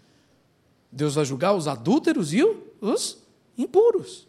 [0.91, 2.43] Deus vai julgar os adúlteros e
[2.81, 3.19] os
[3.59, 4.26] impuros.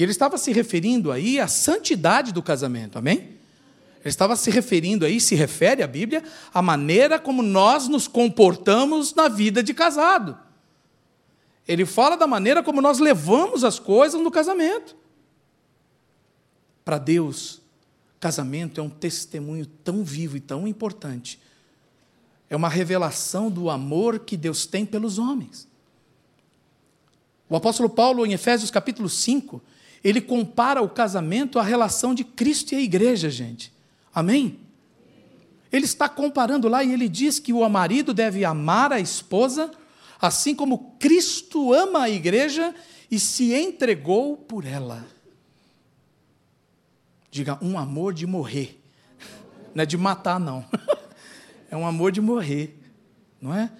[0.00, 3.18] E ele estava se referindo aí à santidade do casamento, amém?
[3.18, 9.14] Ele estava se referindo aí, se refere à Bíblia, à maneira como nós nos comportamos
[9.14, 10.38] na vida de casado.
[11.68, 14.96] Ele fala da maneira como nós levamos as coisas no casamento.
[16.82, 17.60] Para Deus,
[18.18, 21.38] casamento é um testemunho tão vivo e tão importante.
[22.48, 25.68] É uma revelação do amor que Deus tem pelos homens.
[27.50, 29.60] O apóstolo Paulo, em Efésios capítulo 5,
[30.02, 33.72] ele compara o casamento à relação de Cristo e a igreja, gente.
[34.14, 34.58] Amém?
[35.70, 39.70] Ele está comparando lá e ele diz que o marido deve amar a esposa,
[40.20, 42.74] assim como Cristo ama a igreja
[43.10, 45.06] e se entregou por ela.
[47.30, 48.82] Diga, um amor de morrer.
[49.74, 50.64] Não é de matar, não.
[51.72, 52.76] É um amor de morrer,
[53.40, 53.70] não é?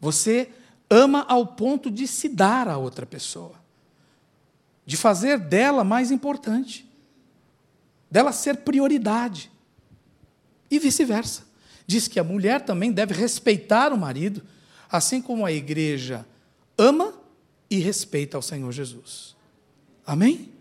[0.00, 0.50] Você
[0.90, 3.54] ama ao ponto de se dar a outra pessoa
[4.86, 6.88] de fazer dela mais importante,
[8.08, 9.50] dela ser prioridade.
[10.70, 11.44] E vice-versa.
[11.86, 14.42] Diz que a mulher também deve respeitar o marido,
[14.90, 16.24] assim como a igreja
[16.78, 17.12] ama
[17.68, 19.34] e respeita ao Senhor Jesus.
[20.06, 20.52] Amém?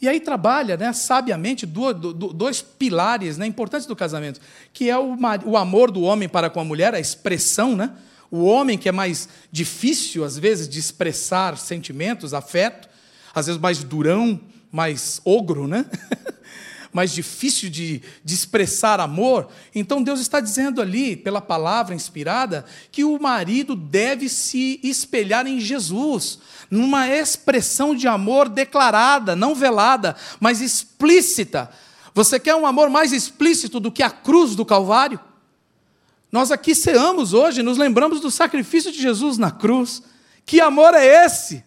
[0.00, 4.40] E aí trabalha, né, sabiamente, dois pilares né, importantes do casamento,
[4.72, 7.90] que é o, o amor do homem para com a mulher, a expressão, né?
[8.30, 12.87] O homem que é mais difícil, às vezes, de expressar sentimentos, afeto,
[13.38, 15.86] às vezes mais durão, mais ogro, né?
[16.92, 19.48] mais difícil de, de expressar amor.
[19.74, 25.60] Então Deus está dizendo ali, pela palavra inspirada, que o marido deve se espelhar em
[25.60, 26.38] Jesus,
[26.70, 31.70] numa expressão de amor declarada, não velada, mas explícita.
[32.14, 35.20] Você quer um amor mais explícito do que a cruz do Calvário?
[36.30, 40.02] Nós aqui ceamos hoje, nos lembramos do sacrifício de Jesus na cruz.
[40.44, 41.64] Que amor é esse?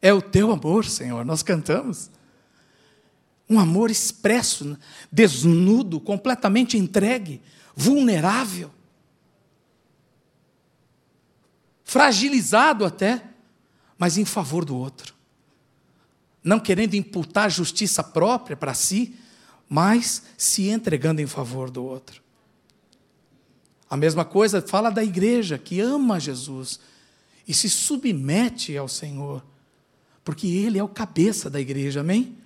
[0.00, 2.10] É o teu amor, Senhor, nós cantamos.
[3.50, 4.78] Um amor expresso,
[5.10, 7.40] desnudo, completamente entregue,
[7.74, 8.70] vulnerável,
[11.82, 13.24] fragilizado até,
[13.96, 15.14] mas em favor do outro.
[16.44, 19.16] Não querendo imputar justiça própria para si,
[19.68, 22.22] mas se entregando em favor do outro.
[23.90, 26.78] A mesma coisa fala da igreja que ama Jesus
[27.46, 29.42] e se submete ao Senhor
[30.28, 32.36] porque ele é o cabeça da igreja, amém?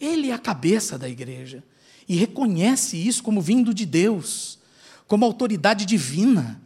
[0.00, 1.62] Ele é a cabeça da igreja
[2.08, 4.58] e reconhece isso como vindo de Deus,
[5.06, 6.58] como autoridade divina.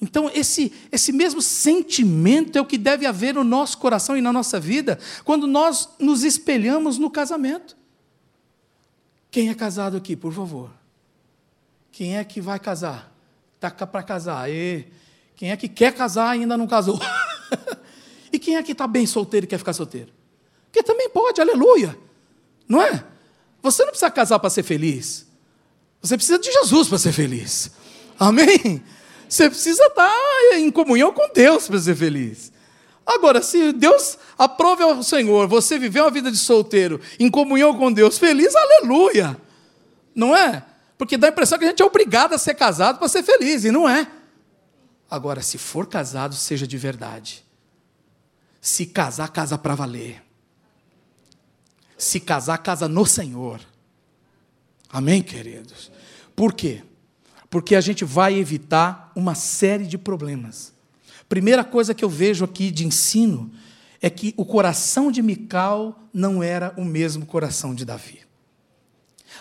[0.00, 4.32] Então, esse, esse mesmo sentimento é o que deve haver no nosso coração e na
[4.32, 7.76] nossa vida quando nós nos espelhamos no casamento.
[9.32, 10.70] Quem é casado aqui, por favor?
[11.90, 13.12] Quem é que vai casar?
[13.56, 14.48] Está para casar?
[14.48, 14.86] E
[15.34, 17.00] quem é que quer casar e ainda não casou?
[18.32, 20.12] E quem é que está bem solteiro e quer ficar solteiro?
[20.66, 21.96] Porque também pode, aleluia.
[22.68, 23.04] Não é?
[23.62, 25.26] Você não precisa casar para ser feliz.
[26.00, 27.70] Você precisa de Jesus para ser feliz.
[28.18, 28.82] Amém?
[29.28, 32.52] Você precisa estar tá em comunhão com Deus para ser feliz.
[33.06, 37.92] Agora, se Deus aprove ao Senhor você viver uma vida de solteiro em comunhão com
[37.92, 39.36] Deus, feliz, aleluia.
[40.14, 40.64] Não é?
[40.96, 43.64] Porque dá a impressão que a gente é obrigado a ser casado para ser feliz,
[43.64, 44.06] e não é.
[45.10, 47.44] Agora, se for casado, seja de verdade.
[48.60, 50.22] Se casar, casa para valer.
[51.96, 53.60] Se casar, casa no Senhor.
[54.88, 55.90] Amém, queridos?
[56.34, 56.82] Por quê?
[57.48, 60.72] Porque a gente vai evitar uma série de problemas.
[61.28, 63.50] Primeira coisa que eu vejo aqui de ensino
[64.00, 68.20] é que o coração de Mical não era o mesmo coração de Davi.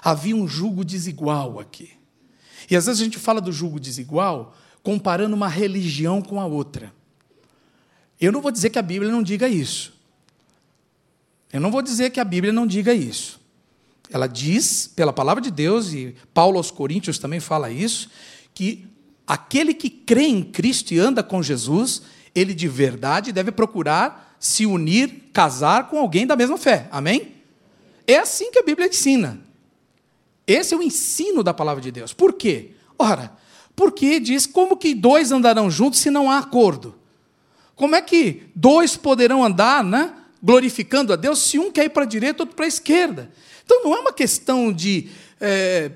[0.02, 1.92] Havia um jugo desigual aqui.
[2.70, 6.94] E às vezes a gente fala do jugo desigual comparando uma religião com a outra.
[8.20, 9.94] Eu não vou dizer que a Bíblia não diga isso.
[11.52, 13.40] Eu não vou dizer que a Bíblia não diga isso.
[14.12, 18.10] Ela diz, pela palavra de Deus, e Paulo aos Coríntios também fala isso,
[18.54, 18.86] que
[19.26, 22.02] aquele que crê em Cristo e anda com Jesus,
[22.34, 26.88] ele de verdade deve procurar se unir, casar com alguém da mesma fé.
[26.92, 27.36] Amém?
[28.08, 29.40] É assim que a Bíblia ensina.
[30.48, 32.12] Esse é o ensino da palavra de Deus.
[32.12, 32.72] Por quê?
[32.98, 33.32] Ora,
[33.76, 36.99] porque diz como que dois andarão juntos se não há acordo?
[37.80, 40.14] Como é que dois poderão andar, né?
[40.44, 43.32] glorificando a Deus se um quer ir para a direita, outro para a esquerda.
[43.64, 45.90] Então não é uma questão de é,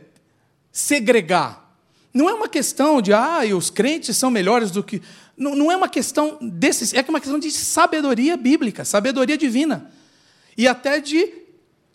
[0.71, 1.75] segregar.
[2.13, 5.01] Não é uma questão de, ah, os crentes são melhores do que.
[5.35, 9.91] Não, não é uma questão desses, é uma questão de sabedoria bíblica, sabedoria divina.
[10.57, 11.33] E até de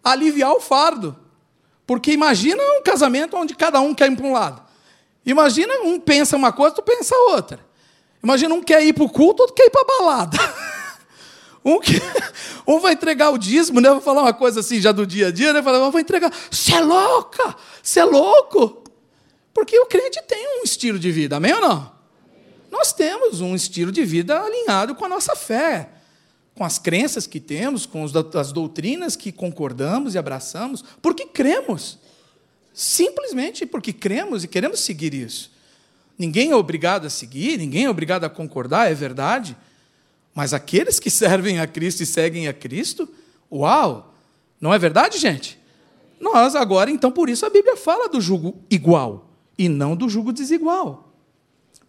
[0.04, 1.16] aliviar o fardo.
[1.86, 4.62] Porque imagina um casamento onde cada um quer ir para um lado.
[5.24, 7.67] Imagina um pensa uma coisa, tu pensa outra.
[8.22, 10.38] Imagina um quer ir para o culto, outro quer ir para a balada.
[11.64, 12.00] Um, que,
[12.66, 13.90] um vai entregar o dízimo, né?
[13.90, 15.60] Vou falar uma coisa assim já do dia a dia, né?
[15.60, 16.32] Falar, vou entregar.
[16.50, 17.54] Você é louca?
[17.82, 18.84] Você é louco?
[19.52, 21.92] Porque o crente tem um estilo de vida, amém ou não?
[22.70, 25.90] Nós temos um estilo de vida alinhado com a nossa fé,
[26.54, 31.98] com as crenças que temos, com as doutrinas que concordamos e abraçamos, porque cremos.
[32.72, 35.50] Simplesmente porque cremos e queremos seguir isso.
[36.18, 39.56] Ninguém é obrigado a seguir, ninguém é obrigado a concordar, é verdade.
[40.34, 43.08] Mas aqueles que servem a Cristo e seguem a Cristo,
[43.50, 44.14] uau!
[44.60, 45.58] Não é verdade, gente?
[46.20, 50.32] Nós agora, então, por isso a Bíblia fala do jugo igual e não do jugo
[50.32, 51.14] desigual.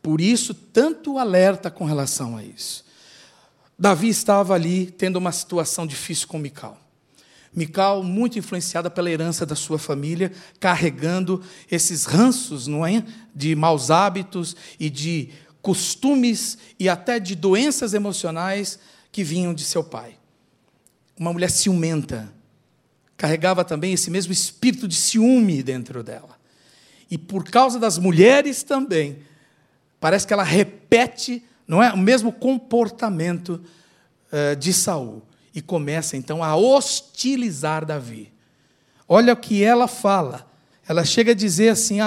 [0.02, 2.86] Por isso, tanto alerta com relação a isso.
[3.78, 6.78] Davi estava ali tendo uma situação difícil com Mical.
[7.56, 13.04] Mical, muito influenciada pela herança da sua família, carregando esses ranços, não é?
[13.34, 15.30] De maus hábitos e de
[15.62, 18.80] costumes e até de doenças emocionais
[19.12, 20.18] que vinham de seu pai.
[21.18, 22.32] Uma mulher ciumenta,
[23.18, 26.38] carregava também esse mesmo espírito de ciúme dentro dela.
[27.10, 29.20] E por causa das mulheres também,
[30.00, 33.62] parece que ela repete, não é, o mesmo comportamento
[34.32, 38.32] uh, de Saul e começa então a hostilizar Davi.
[39.08, 40.48] Olha o que ela fala.
[40.88, 41.98] Ela chega a dizer assim,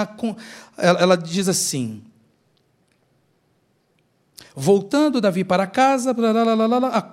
[0.77, 2.03] ela diz assim:
[4.55, 6.13] Voltando Davi para casa,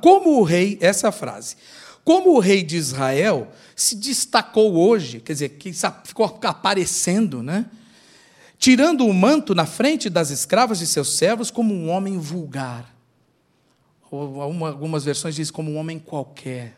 [0.00, 1.56] como o rei, essa é a frase,
[2.04, 5.72] como o rei de Israel se destacou hoje, quer dizer, que
[6.04, 7.66] ficou aparecendo, né?
[8.60, 12.94] tirando o manto na frente das escravas de seus servos como um homem vulgar.
[14.10, 16.76] Ou algumas versões dizem como um homem qualquer,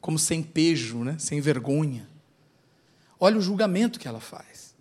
[0.00, 1.16] como sem pejo, né?
[1.18, 2.08] sem vergonha.
[3.18, 4.74] Olha o julgamento que ela faz.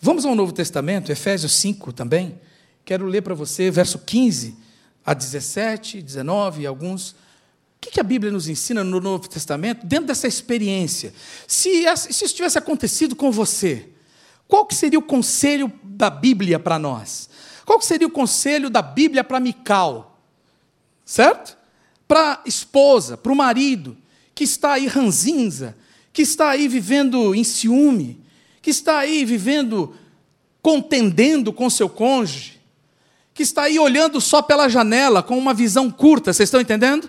[0.00, 2.40] Vamos ao Novo Testamento, Efésios 5 também.
[2.84, 4.56] Quero ler para você, verso 15
[5.04, 7.10] a 17, 19 e alguns.
[7.10, 7.16] O
[7.80, 11.12] que a Bíblia nos ensina no Novo Testamento, dentro dessa experiência?
[11.46, 13.88] Se, se isso tivesse acontecido com você,
[14.46, 17.29] qual que seria o conselho da Bíblia para nós?
[17.70, 20.18] Qual seria o conselho da Bíblia para Mical?
[21.04, 21.56] Certo?
[22.08, 23.96] Para a esposa, para o marido,
[24.34, 25.76] que está aí ranzinza,
[26.12, 28.20] que está aí vivendo em ciúme,
[28.60, 29.94] que está aí vivendo,
[30.60, 32.60] contendendo com seu cônjuge,
[33.32, 37.08] que está aí olhando só pela janela, com uma visão curta, vocês estão entendendo?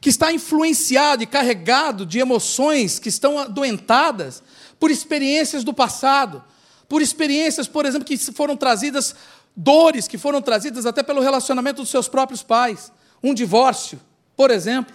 [0.00, 4.40] Que está influenciado e carregado de emoções que estão adoentadas
[4.78, 6.44] por experiências do passado,
[6.88, 9.14] por experiências, por exemplo, que foram trazidas,
[9.56, 14.00] dores que foram trazidas até pelo relacionamento dos seus próprios pais, um divórcio,
[14.36, 14.94] por exemplo,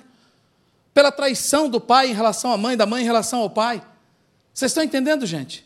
[0.93, 3.81] pela traição do pai em relação à mãe, da mãe em relação ao pai.
[4.53, 5.65] Vocês estão entendendo, gente?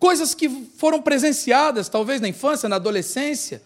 [0.00, 3.62] coisas que foram presenciadas, talvez na infância, na adolescência,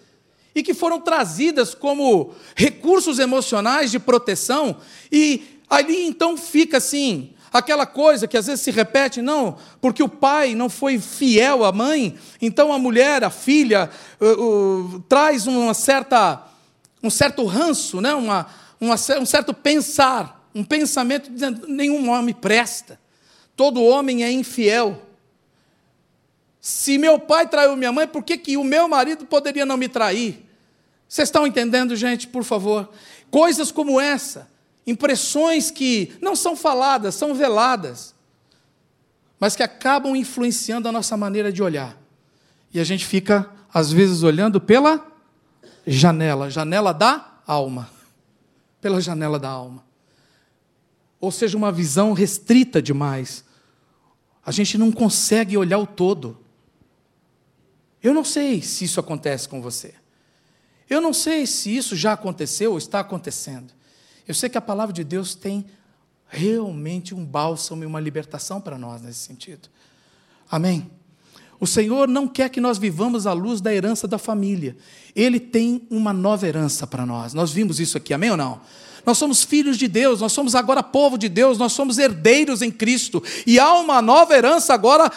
[0.53, 4.77] e que foram trazidas como recursos emocionais de proteção,
[5.11, 10.09] e ali então fica assim, aquela coisa que às vezes se repete, não, porque o
[10.09, 13.89] pai não foi fiel à mãe, então a mulher, a filha,
[14.21, 16.43] uh, uh, traz uma certa,
[17.01, 18.13] um certo ranço, né?
[18.13, 18.49] uma,
[18.81, 22.99] uma, um certo pensar, um pensamento dizendo: nenhum homem presta,
[23.55, 25.01] todo homem é infiel.
[26.61, 29.87] Se meu pai traiu minha mãe, por que, que o meu marido poderia não me
[29.87, 30.45] trair?
[31.07, 32.91] Vocês estão entendendo, gente, por favor?
[33.31, 34.49] Coisas como essa,
[34.87, 38.15] impressões que não são faladas, são veladas,
[39.39, 41.97] mas que acabam influenciando a nossa maneira de olhar.
[42.73, 45.07] E a gente fica, às vezes, olhando pela
[45.87, 47.91] janela janela da alma.
[48.81, 49.85] Pela janela da alma.
[51.21, 53.45] Ou seja, uma visão restrita demais.
[54.45, 56.39] A gente não consegue olhar o todo.
[58.03, 59.95] Eu não sei se isso acontece com você.
[60.89, 63.73] Eu não sei se isso já aconteceu ou está acontecendo.
[64.27, 65.65] Eu sei que a palavra de Deus tem
[66.29, 69.69] realmente um bálsamo e uma libertação para nós nesse sentido.
[70.51, 70.91] Amém?
[71.61, 74.77] O Senhor não quer que nós vivamos à luz da herança da família.
[75.15, 77.33] Ele tem uma nova herança para nós.
[77.33, 78.61] Nós vimos isso aqui, amém ou não?
[79.07, 82.71] Nós somos filhos de Deus, nós somos agora povo de Deus, nós somos herdeiros em
[82.71, 83.23] Cristo.
[83.47, 85.11] E há uma nova herança agora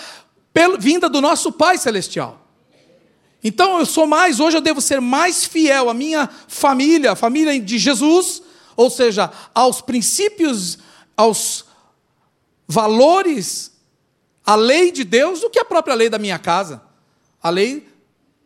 [0.80, 2.46] vinda do nosso Pai Celestial.
[3.44, 7.60] Então eu sou mais, hoje eu devo ser mais fiel à minha família, a família
[7.60, 8.42] de Jesus,
[8.78, 10.78] ou seja, aos princípios,
[11.18, 11.66] aos
[12.68, 13.72] valores,
[14.46, 16.82] à lei de Deus, do que a própria lei da minha casa,
[17.42, 17.88] a lei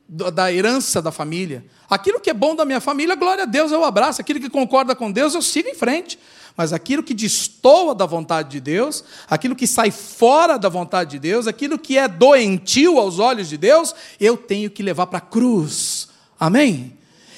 [0.08, 1.66] da herança da família.
[1.90, 4.22] Aquilo que é bom da minha família, glória a Deus, eu abraço.
[4.22, 6.18] Aquilo que concorda com Deus, eu sigo em frente.
[6.56, 11.20] Mas aquilo que destoa da vontade de Deus, aquilo que sai fora da vontade de
[11.20, 15.22] Deus, aquilo que é doentio aos olhos de Deus, eu tenho que levar para a
[15.22, 16.10] cruz.
[16.40, 16.98] Amém?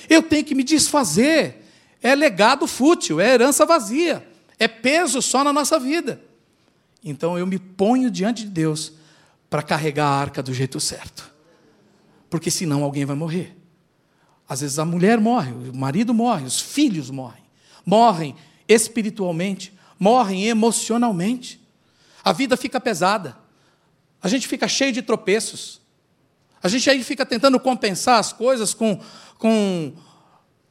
[0.09, 1.62] Eu tenho que me desfazer.
[2.03, 4.27] É legado fútil, é herança vazia,
[4.59, 6.21] é peso só na nossa vida.
[7.03, 8.93] Então eu me ponho diante de Deus
[9.49, 11.33] para carregar a arca do jeito certo
[12.33, 13.55] porque senão alguém vai morrer.
[14.49, 17.43] Às vezes a mulher morre, o marido morre, os filhos morrem.
[17.85, 18.35] Morrem
[18.67, 21.61] espiritualmente, morrem emocionalmente.
[22.23, 23.37] A vida fica pesada.
[24.19, 25.79] A gente fica cheio de tropeços.
[26.63, 28.99] A gente aí fica tentando compensar as coisas com,
[29.37, 29.93] com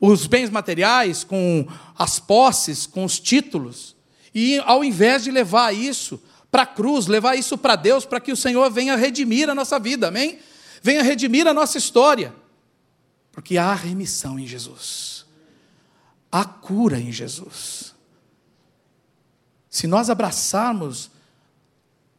[0.05, 3.95] os bens materiais, com as posses, com os títulos.
[4.35, 8.33] E ao invés de levar isso para a cruz, levar isso para Deus, para que
[8.33, 10.39] o Senhor venha redimir a nossa vida, amém?
[10.83, 12.35] venha redimir a nossa história.
[13.31, 15.25] Porque há remissão em Jesus,
[16.31, 17.95] há cura em Jesus.
[19.71, 21.11] Se nós abraçarmos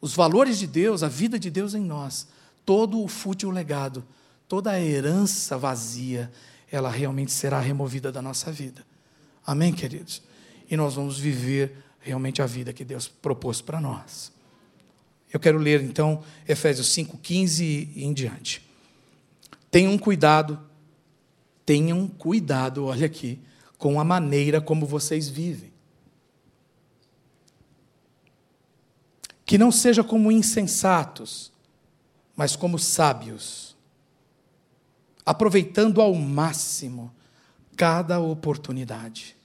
[0.00, 2.26] os valores de Deus, a vida de Deus em nós,
[2.64, 4.04] todo o fútil legado,
[4.48, 6.32] toda a herança vazia,
[6.74, 8.84] ela realmente será removida da nossa vida.
[9.46, 10.22] Amém, queridos?
[10.68, 14.32] E nós vamos viver realmente a vida que Deus propôs para nós.
[15.32, 17.62] Eu quero ler então Efésios 5:15
[17.94, 18.62] e em diante.
[19.70, 20.60] Tenham cuidado,
[21.64, 23.40] tenham cuidado, olha aqui,
[23.78, 25.72] com a maneira como vocês vivem.
[29.44, 31.52] Que não seja como insensatos,
[32.34, 33.73] mas como sábios,
[35.24, 37.12] aproveitando ao máximo
[37.76, 39.36] cada oportunidade.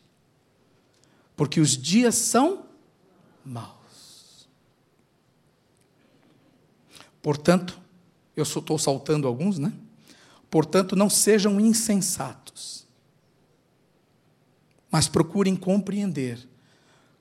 [1.35, 2.65] Porque os dias são
[3.45, 4.47] maus.
[7.21, 7.79] Portanto,
[8.35, 9.73] eu estou saltando alguns, né?
[10.49, 12.87] Portanto, não sejam insensatos,
[14.89, 16.47] mas procurem compreender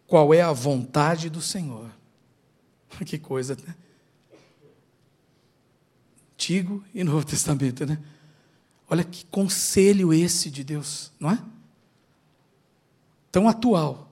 [0.06, 1.90] qual é a vontade do Senhor.
[3.04, 3.76] Que coisa, né?
[6.32, 8.02] Antigo e Novo Testamento, né?
[8.90, 11.38] Olha que conselho esse de Deus, não é?
[13.30, 14.10] Tão atual.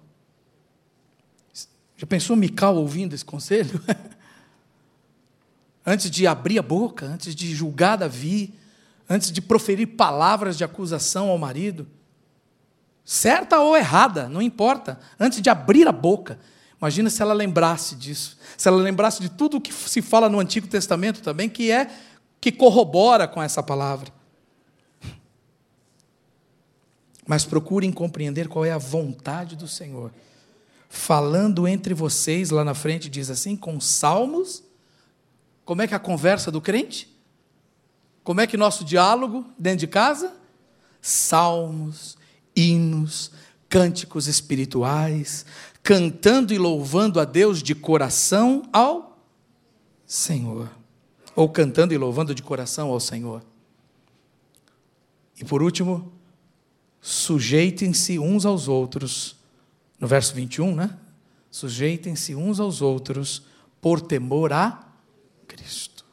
[1.97, 3.83] Já pensou Mical ouvindo esse conselho?
[5.85, 8.53] antes de abrir a boca, antes de julgar Davi,
[9.09, 11.87] antes de proferir palavras de acusação ao marido,
[13.05, 16.39] certa ou errada, não importa, antes de abrir a boca.
[16.79, 20.39] Imagina se ela lembrasse disso, se ela lembrasse de tudo o que se fala no
[20.41, 21.89] Antigo Testamento também, que é
[22.41, 24.16] que corrobora com essa palavra.
[27.27, 30.13] Mas procurem compreender qual é a vontade do Senhor.
[30.89, 34.63] Falando entre vocês, lá na frente diz assim, com salmos
[35.67, 37.13] como é que é a conversa do crente?
[38.23, 40.33] Como é que nosso diálogo dentro de casa?
[41.03, 42.17] Salmos,
[42.55, 43.33] hinos,
[43.69, 45.45] cânticos espirituais,
[45.83, 49.19] cantando e louvando a Deus de coração ao
[50.07, 50.71] Senhor.
[51.35, 53.43] Ou cantando e louvando de coração ao Senhor.
[55.39, 56.13] E por último,
[57.07, 59.37] sujeitem-se uns aos outros.
[60.01, 60.99] No verso 21, né?
[61.53, 63.45] Sujeitem-se uns aos outros
[63.81, 64.85] por temor a
[65.47, 66.05] Cristo.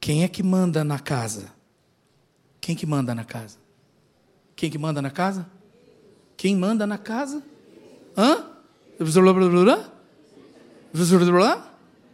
[0.00, 1.52] Quem é que manda na casa?
[2.60, 3.58] Quem que manda na casa?
[4.56, 5.46] Quem que manda na casa?
[6.36, 7.44] Quem manda na casa?
[8.16, 8.44] Hã?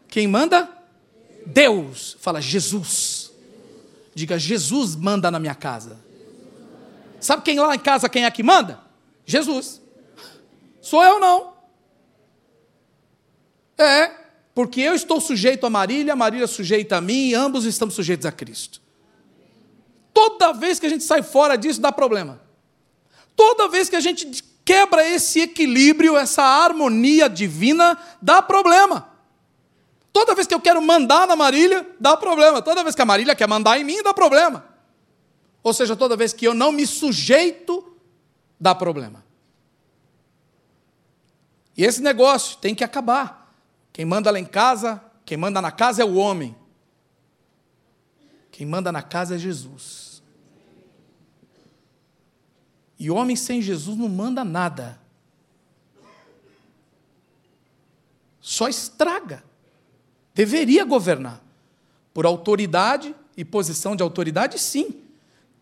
[0.09, 0.70] Quem manda?
[1.47, 2.18] Deus.
[2.20, 3.32] Fala Jesus.
[4.14, 6.04] Diga Jesus manda na minha casa.
[7.25, 8.81] Sabe quem lá em casa quem é que manda?
[9.25, 9.81] Jesus.
[10.83, 11.55] Sou eu não.
[13.79, 14.11] É.
[14.55, 18.27] Porque eu estou sujeito a Marília, a Marília sujeita a mim, e ambos estamos sujeitos
[18.27, 18.81] a Cristo.
[20.12, 22.41] Toda vez que a gente sai fora disso, dá problema.
[23.35, 29.09] Toda vez que a gente quebra esse equilíbrio, essa harmonia divina, dá problema.
[30.12, 32.61] Toda vez que eu quero mandar na Marília, dá problema.
[32.61, 34.74] Toda vez que a Marília quer mandar em mim, dá problema.
[35.65, 37.97] Ou seja, toda vez que eu não me sujeito,
[38.61, 39.25] dá problema.
[41.75, 43.57] E esse negócio tem que acabar.
[43.91, 46.55] Quem manda lá em casa, quem manda na casa é o homem.
[48.53, 50.23] Quem manda na casa é Jesus.
[52.99, 55.01] E homem sem Jesus não manda nada.
[58.39, 59.43] Só estraga.
[60.35, 61.43] Deveria governar.
[62.12, 65.04] Por autoridade e posição de autoridade, sim.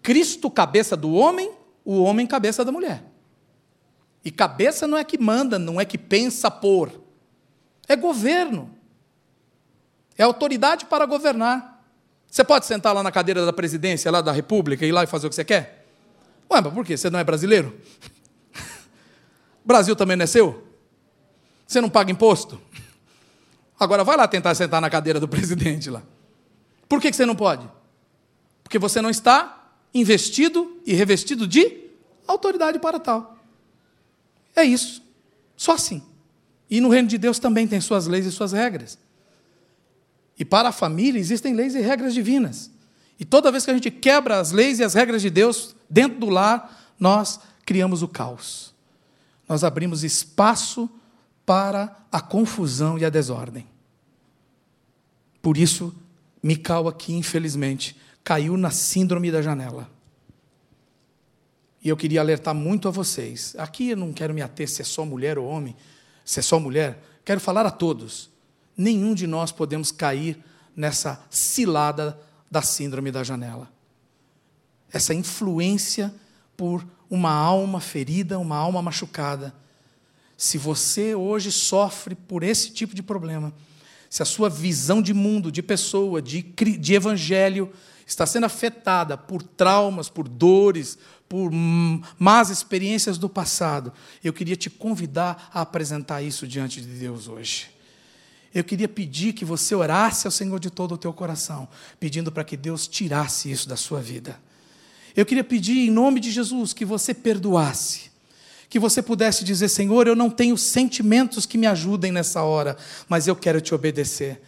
[0.03, 1.51] Cristo, cabeça do homem,
[1.85, 3.05] o homem, cabeça da mulher.
[4.25, 7.03] E cabeça não é que manda, não é que pensa por.
[7.89, 8.71] É governo.
[10.17, 11.83] É autoridade para governar.
[12.31, 15.07] Você pode sentar lá na cadeira da presidência, lá da República, e ir lá e
[15.07, 15.87] fazer o que você quer?
[16.51, 16.97] Ué, mas por quê?
[16.97, 17.79] Você não é brasileiro?
[19.65, 20.67] Brasil também não é seu?
[21.67, 22.61] Você não paga imposto?
[23.79, 26.03] Agora vai lá tentar sentar na cadeira do presidente lá.
[26.89, 27.69] Por que você não pode?
[28.63, 29.62] Porque você não está
[29.95, 31.81] investido e revestido de
[32.27, 33.39] autoridade para tal.
[34.55, 35.03] É isso.
[35.57, 36.03] Só assim.
[36.71, 38.99] E no reino de Deus também tem suas leis e suas regras.
[40.39, 42.71] E para a família existem leis e regras divinas.
[43.19, 46.19] E toda vez que a gente quebra as leis e as regras de Deus dentro
[46.19, 48.75] do lar, nós criamos o caos.
[49.49, 50.89] Nós abrimos espaço
[51.45, 53.67] para a confusão e a desordem.
[55.41, 55.95] Por isso,
[56.43, 59.91] Mical aqui, infelizmente, caiu na síndrome da janela.
[61.83, 63.55] E eu queria alertar muito a vocês.
[63.59, 65.77] Aqui eu não quero me ater se é só mulher ou homem,
[66.25, 67.03] se é só mulher.
[67.25, 68.31] Quero falar a todos.
[68.77, 70.39] Nenhum de nós podemos cair
[70.77, 72.19] nessa cilada
[72.51, 73.69] da síndrome da janela.
[74.93, 76.15] Essa influência
[76.57, 79.55] por uma alma ferida, uma alma machucada.
[80.37, 83.53] Se você hoje sofre por esse tipo de problema,
[84.09, 87.73] se a sua visão de mundo, de pessoa, de, de evangelho
[88.07, 90.99] está sendo afetada por traumas, por dores,
[91.29, 91.51] por
[92.19, 93.93] más experiências do passado,
[94.23, 97.73] eu queria te convidar a apresentar isso diante de Deus hoje
[98.55, 101.67] eu queria pedir que você orasse ao Senhor de todo o teu coração,
[101.99, 104.39] pedindo para que Deus tirasse isso da sua vida.
[105.17, 108.11] Eu queria pedir em nome de Jesus que você perdoasse,
[108.69, 112.77] que você pudesse dizer: Senhor, eu não tenho sentimentos que me ajudem nessa hora,
[113.09, 114.43] mas eu quero te obedecer.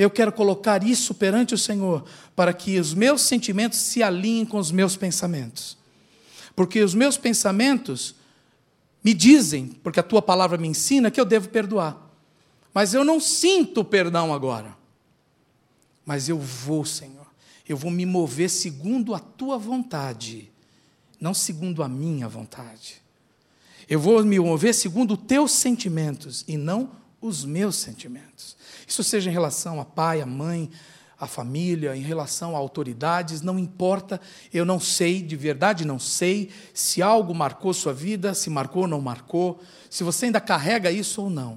[0.00, 4.56] Eu quero colocar isso perante o Senhor, para que os meus sentimentos se alinhem com
[4.56, 5.76] os meus pensamentos.
[6.56, 8.14] Porque os meus pensamentos
[9.04, 12.00] me dizem, porque a tua palavra me ensina, que eu devo perdoar.
[12.72, 14.74] Mas eu não sinto perdão agora.
[16.06, 17.26] Mas eu vou, Senhor.
[17.68, 20.50] Eu vou me mover segundo a tua vontade,
[21.20, 23.02] não segundo a minha vontade.
[23.86, 26.90] Eu vou me mover segundo os teus sentimentos e não
[27.20, 28.56] os meus sentimentos.
[28.90, 30.68] Isso seja em relação a pai, a mãe,
[31.16, 34.20] a família, em relação a autoridades, não importa,
[34.52, 38.88] eu não sei, de verdade não sei, se algo marcou sua vida, se marcou ou
[38.88, 41.56] não marcou, se você ainda carrega isso ou não.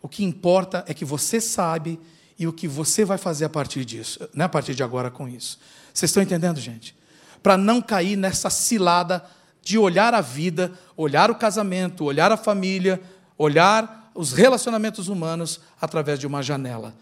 [0.00, 2.00] O que importa é que você sabe
[2.38, 4.44] e o que você vai fazer a partir disso, né?
[4.44, 5.58] a partir de agora com isso.
[5.92, 6.96] Vocês estão entendendo, gente?
[7.42, 9.22] Para não cair nessa cilada
[9.60, 12.98] de olhar a vida, olhar o casamento, olhar a família,
[13.36, 16.94] olhar os relacionamentos humanos através de uma janela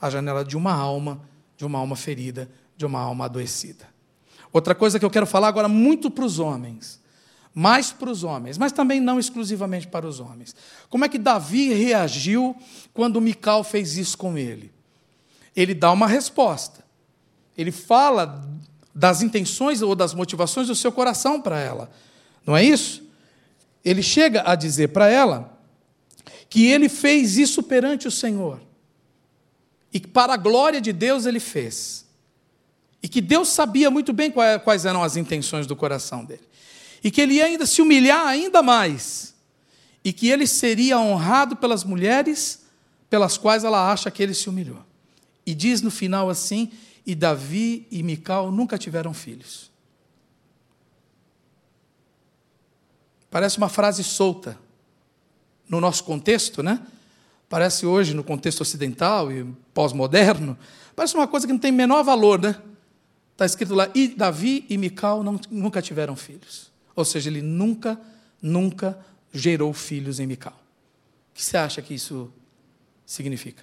[0.00, 1.20] a janela de uma alma,
[1.56, 3.88] de uma alma ferida, de uma alma adoecida.
[4.52, 7.00] Outra coisa que eu quero falar agora muito para os homens
[7.58, 10.54] mais para os homens, mas também não exclusivamente para os homens.
[10.90, 12.54] Como é que Davi reagiu
[12.92, 14.70] quando Mical fez isso com ele?
[15.56, 16.84] Ele dá uma resposta.
[17.56, 18.46] Ele fala
[18.94, 21.90] das intenções ou das motivações do seu coração para ela.
[22.44, 23.02] Não é isso?
[23.82, 25.55] Ele chega a dizer para ela
[26.48, 28.60] que ele fez isso perante o Senhor.
[29.92, 32.06] E que para a glória de Deus ele fez.
[33.02, 34.32] E que Deus sabia muito bem
[34.64, 36.46] quais eram as intenções do coração dele
[37.06, 39.32] e que ele ia ainda se humilhar ainda mais,
[40.04, 42.64] e que ele seria honrado pelas mulheres
[43.08, 44.84] pelas quais ela acha que ele se humilhou.
[45.46, 46.72] E diz no final assim:
[47.06, 49.70] e Davi e Mical nunca tiveram filhos.
[53.30, 54.58] Parece uma frase solta
[55.68, 56.80] no nosso contexto, né?
[57.48, 60.58] Parece hoje, no contexto ocidental e pós-moderno,
[60.94, 62.60] parece uma coisa que não tem menor valor, né?
[63.32, 66.72] Está escrito lá: e Davi e Mical não, nunca tiveram filhos.
[66.94, 68.00] Ou seja, ele nunca,
[68.40, 68.98] nunca
[69.32, 70.54] gerou filhos em Mical.
[71.30, 72.32] O que você acha que isso
[73.04, 73.62] significa?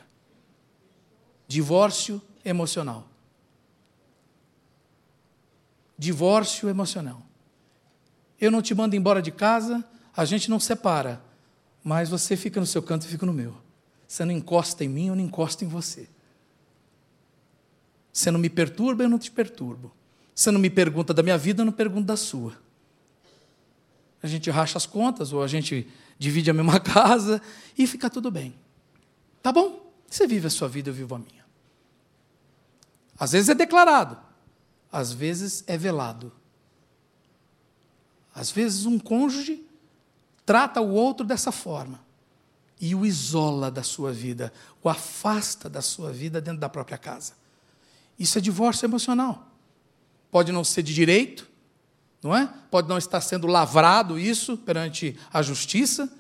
[1.48, 3.08] Divórcio emocional.
[5.98, 7.22] Divórcio emocional.
[8.40, 9.84] Eu não te mando embora de casa,
[10.16, 11.22] a gente não separa,
[11.84, 13.56] mas você fica no seu canto e fica no meu.
[14.08, 16.08] Você não encosta em mim, eu não encosto em você.
[18.12, 19.92] Você não me perturba, eu não te perturbo.
[20.34, 22.54] Você não me pergunta da minha vida, eu não pergunto da sua.
[24.22, 27.42] A gente racha as contas, ou a gente divide a mesma casa,
[27.78, 28.56] e fica tudo bem.
[29.42, 29.92] Tá bom?
[30.08, 31.44] Você vive a sua vida, eu vivo a minha.
[33.18, 34.18] Às vezes é declarado,
[34.92, 36.32] às vezes é velado.
[38.34, 39.66] Às vezes um cônjuge
[40.46, 42.00] trata o outro dessa forma
[42.80, 47.34] e o isola da sua vida, o afasta da sua vida dentro da própria casa.
[48.20, 49.48] Isso é divórcio emocional.
[50.30, 51.50] Pode não ser de direito,
[52.22, 52.52] não é?
[52.70, 56.12] Pode não estar sendo lavrado isso perante a justiça,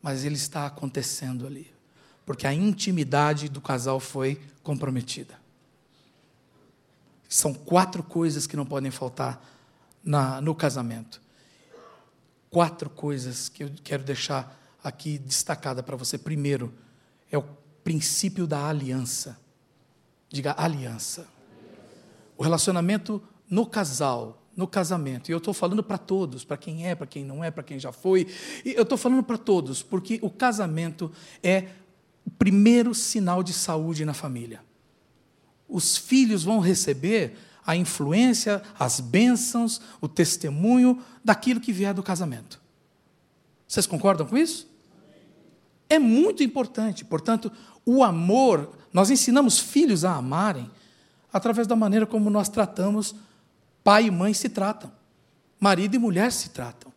[0.00, 1.72] mas ele está acontecendo ali,
[2.24, 5.38] porque a intimidade do casal foi comprometida.
[7.28, 9.44] São quatro coisas que não podem faltar
[10.04, 11.20] na, no casamento.
[12.50, 16.16] Quatro coisas que eu quero deixar aqui destacada para você.
[16.16, 16.72] Primeiro,
[17.30, 17.44] é o
[17.82, 19.38] princípio da aliança.
[20.28, 21.26] Diga aliança.
[22.36, 25.30] O relacionamento no casal, no casamento.
[25.30, 27.78] E eu estou falando para todos, para quem é, para quem não é, para quem
[27.78, 28.26] já foi.
[28.64, 31.68] E eu estou falando para todos, porque o casamento é
[32.24, 34.60] o primeiro sinal de saúde na família.
[35.68, 37.36] Os filhos vão receber
[37.66, 42.60] a influência, as bênçãos, o testemunho daquilo que vier do casamento.
[43.66, 44.68] Vocês concordam com isso?
[45.88, 47.04] É muito importante.
[47.04, 47.50] Portanto,
[47.84, 50.70] o amor, nós ensinamos filhos a amarem
[51.32, 53.14] através da maneira como nós tratamos,
[53.82, 54.90] pai e mãe se tratam,
[55.60, 56.92] marido e mulher se tratam.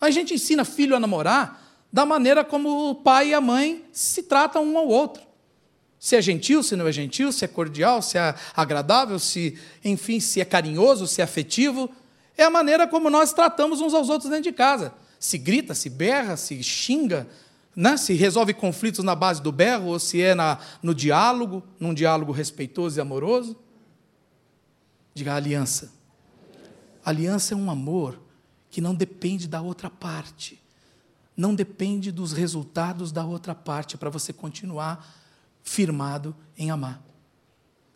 [0.00, 4.22] A gente ensina filho a namorar da maneira como o pai e a mãe se
[4.22, 5.22] tratam um ao outro.
[6.00, 10.18] Se é gentil, se não é gentil, se é cordial, se é agradável, se, enfim,
[10.18, 11.90] se é carinhoso, se é afetivo.
[12.38, 14.94] É a maneira como nós tratamos uns aos outros dentro de casa.
[15.18, 17.28] Se grita, se berra, se xinga,
[17.76, 17.98] né?
[17.98, 22.32] se resolve conflitos na base do berro, ou se é na, no diálogo, num diálogo
[22.32, 23.54] respeitoso e amoroso.
[25.12, 25.92] Diga aliança.
[27.04, 28.18] Aliança é um amor
[28.70, 30.58] que não depende da outra parte.
[31.36, 35.19] Não depende dos resultados da outra parte para você continuar
[35.62, 37.02] firmado em amar.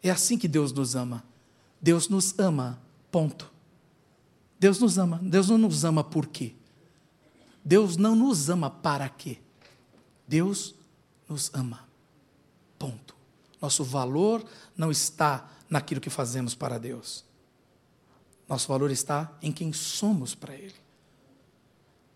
[0.02, 1.24] É assim que Deus nos ama.
[1.80, 3.50] Deus nos ama, ponto.
[4.58, 5.18] Deus nos ama.
[5.22, 6.54] Deus não nos ama por quê?
[7.64, 9.38] Deus não nos ama para quê?
[10.26, 10.74] Deus
[11.28, 11.88] nos ama.
[12.78, 13.16] Ponto.
[13.60, 14.44] Nosso valor
[14.76, 17.24] não está naquilo que fazemos para Deus.
[18.48, 20.74] Nosso valor está em quem somos para Ele.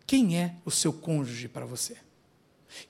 [0.07, 1.96] Quem é o seu cônjuge para você?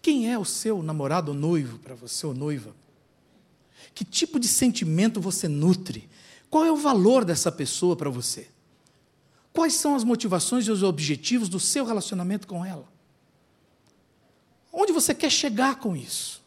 [0.03, 2.75] Quem é o seu namorado ou noivo para você, ou noiva?
[3.95, 6.09] Que tipo de sentimento você nutre?
[6.51, 8.49] Qual é o valor dessa pessoa para você?
[9.53, 12.89] Quais são as motivações e os objetivos do seu relacionamento com ela?
[14.73, 16.43] Onde você quer chegar com isso?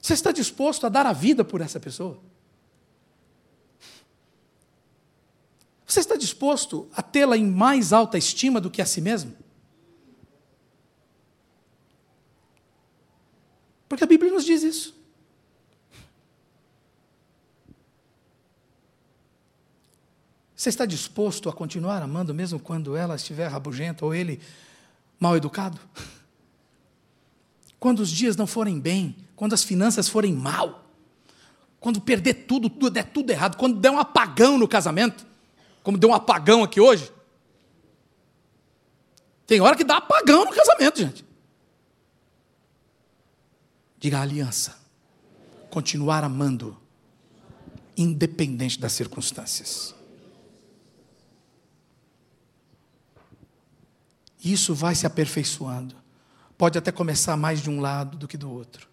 [0.00, 2.18] Você está disposto a dar a vida por essa pessoa?
[5.86, 9.34] Você está disposto a tê-la em mais alta estima do que a si mesmo?
[13.88, 14.98] Porque a Bíblia nos diz isso.
[20.54, 24.40] Você está disposto a continuar amando mesmo quando ela estiver rabugenta ou ele
[25.18, 25.80] mal educado?
[27.78, 30.84] Quando os dias não forem bem, quando as finanças forem mal,
[31.78, 35.24] quando perder tudo, tudo der tudo errado, quando der um apagão no casamento,
[35.84, 37.12] como deu um apagão aqui hoje.
[39.46, 41.27] Tem hora que dá apagão no casamento, gente.
[43.98, 44.76] Diga aliança.
[45.70, 46.76] Continuar amando,
[47.96, 49.94] independente das circunstâncias.
[54.42, 55.94] Isso vai se aperfeiçoando.
[56.56, 58.88] Pode até começar mais de um lado do que do outro.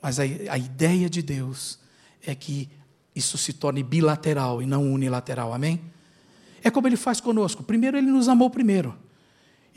[0.00, 1.78] Mas a, a ideia de Deus
[2.22, 2.68] é que
[3.14, 5.52] isso se torne bilateral e não unilateral.
[5.52, 5.80] Amém?
[6.62, 7.62] É como ele faz conosco.
[7.62, 8.96] Primeiro, ele nos amou primeiro.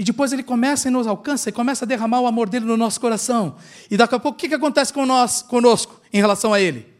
[0.02, 2.76] E depois ele começa e nos alcança e começa a derramar o amor dele no
[2.76, 3.56] nosso coração.
[3.88, 6.92] E daqui a pouco, o que, que acontece com nós, conosco em relação a ele?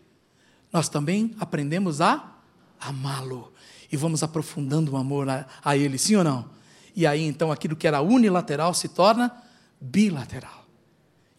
[0.72, 2.36] Nós também aprendemos a
[2.80, 3.52] amá-lo.
[3.92, 6.48] E vamos aprofundando o amor a, a ele, sim ou não?
[6.96, 9.36] E aí, então, aquilo que era unilateral se torna
[9.82, 10.64] bilateral.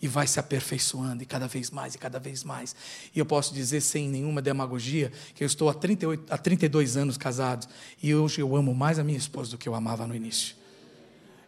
[0.00, 2.74] E vai se aperfeiçoando, e cada vez mais, e cada vez mais.
[3.14, 7.16] E eu posso dizer, sem nenhuma demagogia, que eu estou há, 38, há 32 anos
[7.16, 7.68] casado,
[8.02, 10.60] e hoje eu amo mais a minha esposa do que eu amava no início.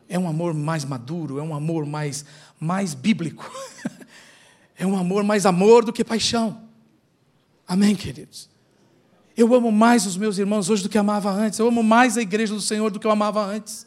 [0.08, 2.24] É um amor mais maduro, é um amor mais,
[2.60, 3.50] mais bíblico.
[4.76, 6.62] é um amor mais amor do que paixão.
[7.66, 8.48] Amém, queridos?
[9.36, 11.58] Eu amo mais os meus irmãos hoje do que amava antes.
[11.58, 13.86] Eu amo mais a igreja do Senhor do que eu amava antes.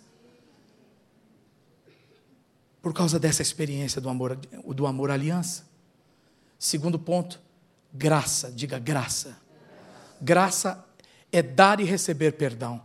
[2.82, 5.66] Por causa dessa experiência do amor, do amor aliança.
[6.60, 7.40] Segundo ponto,
[7.94, 8.52] graça.
[8.52, 9.38] Diga graça.
[10.22, 10.84] Graça
[11.32, 12.82] é dar e receber perdão.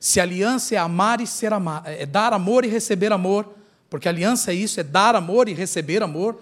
[0.00, 3.52] Se aliança é amar e ser amado, é dar amor e receber amor,
[3.90, 6.40] porque aliança é isso, é dar amor e receber amor.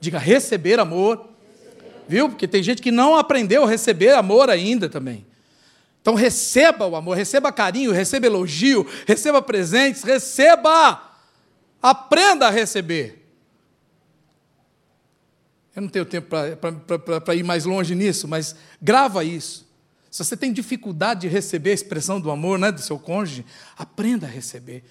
[0.00, 1.28] Diga receber amor.
[2.08, 2.28] Viu?
[2.28, 5.26] Porque tem gente que não aprendeu a receber amor ainda também.
[6.00, 11.02] Então receba o amor, receba carinho, receba elogio, receba presentes, receba.
[11.82, 13.26] Aprenda a receber.
[15.74, 16.28] Eu não tenho tempo
[17.24, 19.65] para ir mais longe nisso, mas grava isso.
[20.16, 23.44] Se você tem dificuldade de receber a expressão do amor né, do seu cônjuge,
[23.76, 24.82] aprenda a receber.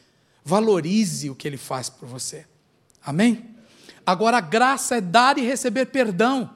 [0.43, 2.45] Valorize o que ele faz por você.
[3.03, 3.43] Amém?
[4.05, 6.51] Agora, a graça é dar e receber perdão.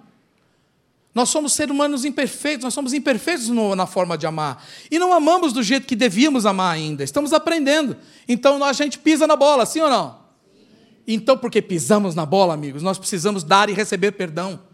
[1.16, 4.64] Nós somos seres humanos imperfeitos, nós somos imperfeitos no, na forma de amar.
[4.92, 7.04] E não amamos do jeito que devíamos amar ainda.
[7.04, 7.98] Estamos aprendendo.
[8.28, 10.20] Então a gente pisa na bola, sim ou não?
[11.08, 14.69] Então, porque pisamos na bola, amigos, nós precisamos dar e receber perdão.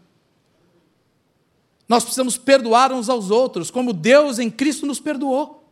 [1.87, 5.63] Nós precisamos perdoar uns aos outros, como Deus em Cristo nos perdoou.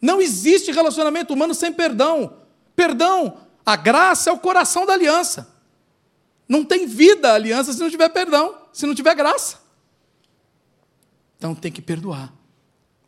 [0.00, 2.38] Não existe relacionamento humano sem perdão.
[2.74, 5.54] Perdão, a graça é o coração da aliança.
[6.48, 9.60] Não tem vida a aliança se não tiver perdão, se não tiver graça.
[11.36, 12.32] Então tem que perdoar.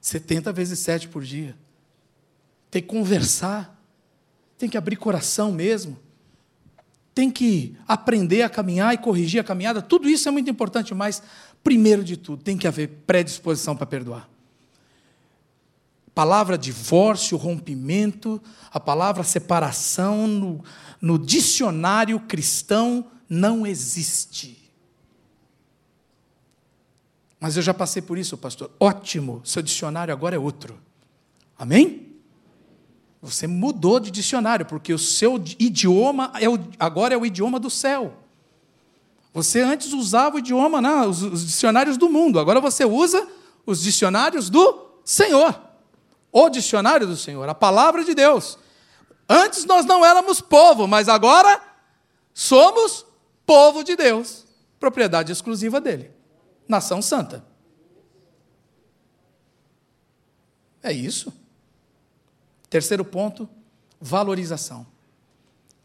[0.00, 1.56] 70 vezes 7 por dia.
[2.70, 3.78] Tem que conversar.
[4.56, 5.98] Tem que abrir coração mesmo.
[7.14, 9.82] Tem que aprender a caminhar e corrigir a caminhada.
[9.82, 11.22] Tudo isso é muito importante, mas,
[11.62, 14.28] primeiro de tudo, tem que haver predisposição para perdoar.
[16.14, 18.40] palavra divórcio, rompimento,
[18.70, 20.64] a palavra separação no,
[21.00, 24.70] no dicionário cristão não existe.
[27.40, 28.70] Mas eu já passei por isso, pastor.
[28.78, 30.78] Ótimo, seu dicionário agora é outro.
[31.58, 32.11] Amém?
[33.22, 37.70] Você mudou de dicionário, porque o seu idioma é o, agora é o idioma do
[37.70, 38.14] céu.
[39.32, 43.26] Você antes usava o idioma, não, os, os dicionários do mundo, agora você usa
[43.64, 45.58] os dicionários do Senhor.
[46.32, 48.58] O dicionário do Senhor, a palavra de Deus.
[49.28, 51.62] Antes nós não éramos povo, mas agora
[52.34, 53.06] somos
[53.46, 54.44] povo de Deus,
[54.80, 56.10] propriedade exclusiva dele,
[56.66, 57.44] nação santa.
[60.82, 61.32] É isso.
[62.72, 63.46] Terceiro ponto,
[64.00, 64.86] valorização.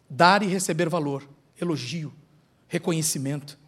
[0.09, 1.27] Dar e receber valor,
[1.59, 2.13] elogio,
[2.65, 3.59] reconhecimento.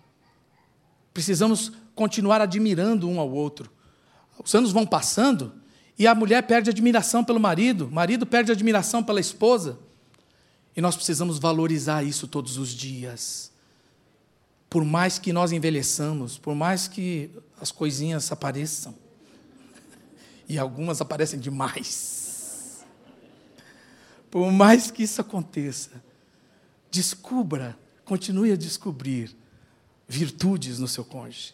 [1.14, 3.70] Precisamos continuar admirando um ao outro.
[4.42, 5.52] Os anos vão passando
[5.98, 9.78] e a mulher perde admiração pelo marido, o marido perde admiração pela esposa.
[10.74, 13.52] E nós precisamos valorizar isso todos os dias
[14.70, 18.94] por mais que nós envelheçamos, por mais que as coisinhas apareçam,
[20.48, 22.29] e algumas aparecem demais,
[24.30, 26.04] por mais que isso aconteça,
[26.92, 29.36] descubra, continue a descobrir
[30.08, 31.54] virtudes no seu cônjuge.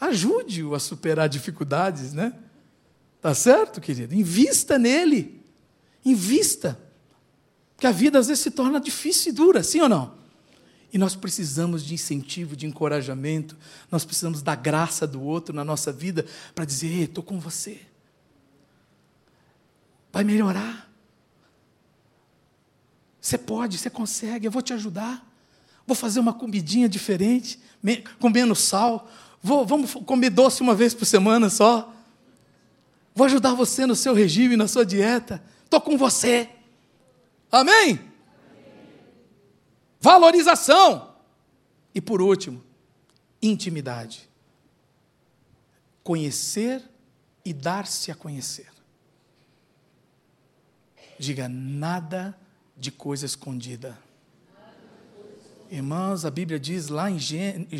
[0.00, 2.32] Ajude-o a superar dificuldades, né?
[3.20, 4.14] Tá certo, querido?
[4.14, 5.44] Invista nele.
[6.04, 6.78] Invista.
[7.74, 10.16] Porque a vida às vezes se torna difícil e dura, sim ou não?
[10.92, 13.56] E nós precisamos de incentivo, de encorajamento,
[13.90, 16.24] nós precisamos da graça do outro na nossa vida
[16.54, 17.80] para dizer: estou com você.
[20.12, 20.87] Vai melhorar.
[23.28, 25.22] Você pode, você consegue, eu vou te ajudar.
[25.86, 27.60] Vou fazer uma comidinha diferente,
[28.18, 29.06] com menos sal.
[29.42, 31.92] Vou, vamos comer doce uma vez por semana só.
[33.14, 35.42] Vou ajudar você no seu regime, na sua dieta.
[35.62, 36.48] Estou com você.
[37.52, 38.00] Amém?
[40.00, 41.14] valorização.
[41.94, 42.64] E por último,
[43.42, 44.26] intimidade.
[46.02, 46.82] Conhecer
[47.44, 48.70] e dar-se a conhecer.
[51.18, 52.37] Diga nada
[52.78, 53.98] de coisa escondida.
[55.70, 57.18] Irmãos, a Bíblia diz lá em,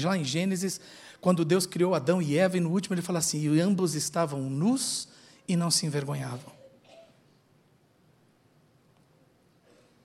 [0.03, 0.81] lá em Gênesis,
[1.21, 4.41] quando Deus criou Adão e Eva, e no último ele fala assim: e ambos estavam
[4.51, 5.09] nus
[5.47, 6.53] e não se envergonhavam.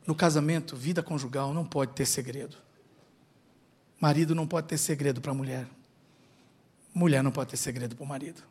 [0.06, 2.58] No casamento, vida conjugal não pode ter segredo.
[4.00, 5.66] Marido não pode ter segredo para a mulher.
[6.94, 8.44] Mulher não pode ter segredo para o marido.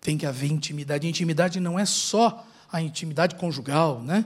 [0.00, 1.08] Tem que haver intimidade.
[1.08, 4.24] intimidade não é só a intimidade conjugal, né?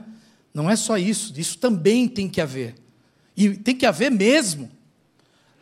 [0.53, 1.33] Não é só isso.
[1.39, 2.75] Isso também tem que haver.
[3.35, 4.69] E tem que haver mesmo.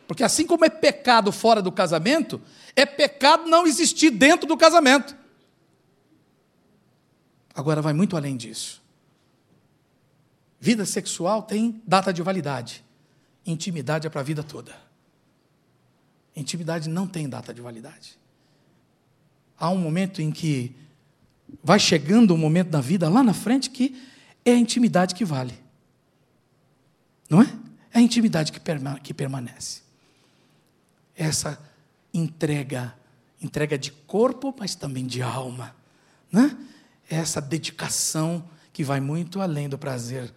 [0.06, 2.40] Porque assim como é pecado fora do casamento,
[2.74, 5.16] é pecado não existir dentro do casamento.
[7.54, 8.82] Agora vai muito além disso.
[10.58, 12.84] Vida sexual tem data de validade.
[13.46, 14.74] Intimidade é para a vida toda.
[16.34, 18.18] Intimidade não tem data de validade.
[19.58, 20.74] Há um momento em que
[21.62, 23.96] vai chegando um momento da vida lá na frente que
[24.44, 25.54] é a intimidade que vale.
[27.28, 27.46] Não é?
[27.92, 29.82] É a intimidade que, perma que permanece.
[31.16, 31.58] Essa
[32.12, 32.94] entrega
[33.40, 35.74] entrega de corpo, mas também de alma.
[36.30, 36.56] Né?
[37.08, 40.32] É essa dedicação que vai muito além do prazer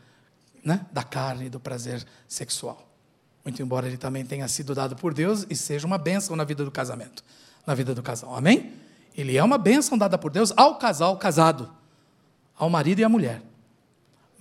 [0.63, 0.85] né?
[0.91, 2.89] da carne, do prazer sexual.
[3.43, 6.63] Muito embora ele também tenha sido dado por Deus e seja uma bênção na vida
[6.63, 7.23] do casamento,
[7.67, 8.33] na vida do casal.
[8.35, 8.73] Amém?
[9.15, 11.69] Ele é uma bênção dada por Deus ao casal casado,
[12.55, 13.41] ao marido e à mulher.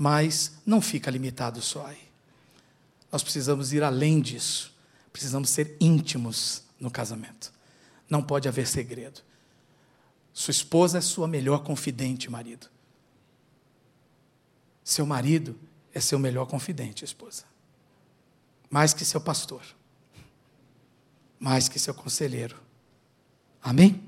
[0.03, 2.11] Mas não fica limitado só aí.
[3.13, 4.75] Nós precisamos ir além disso.
[5.13, 7.53] Precisamos ser íntimos no casamento.
[8.11, 9.21] Não pode haver segredo.
[10.33, 12.67] Sua esposa é sua melhor confidente, marido.
[14.83, 15.57] Seu marido
[15.95, 17.45] é seu melhor confidente, esposa.
[18.69, 19.63] Mais que seu pastor.
[21.39, 22.61] Mais que seu conselheiro.
[23.63, 24.03] Amém?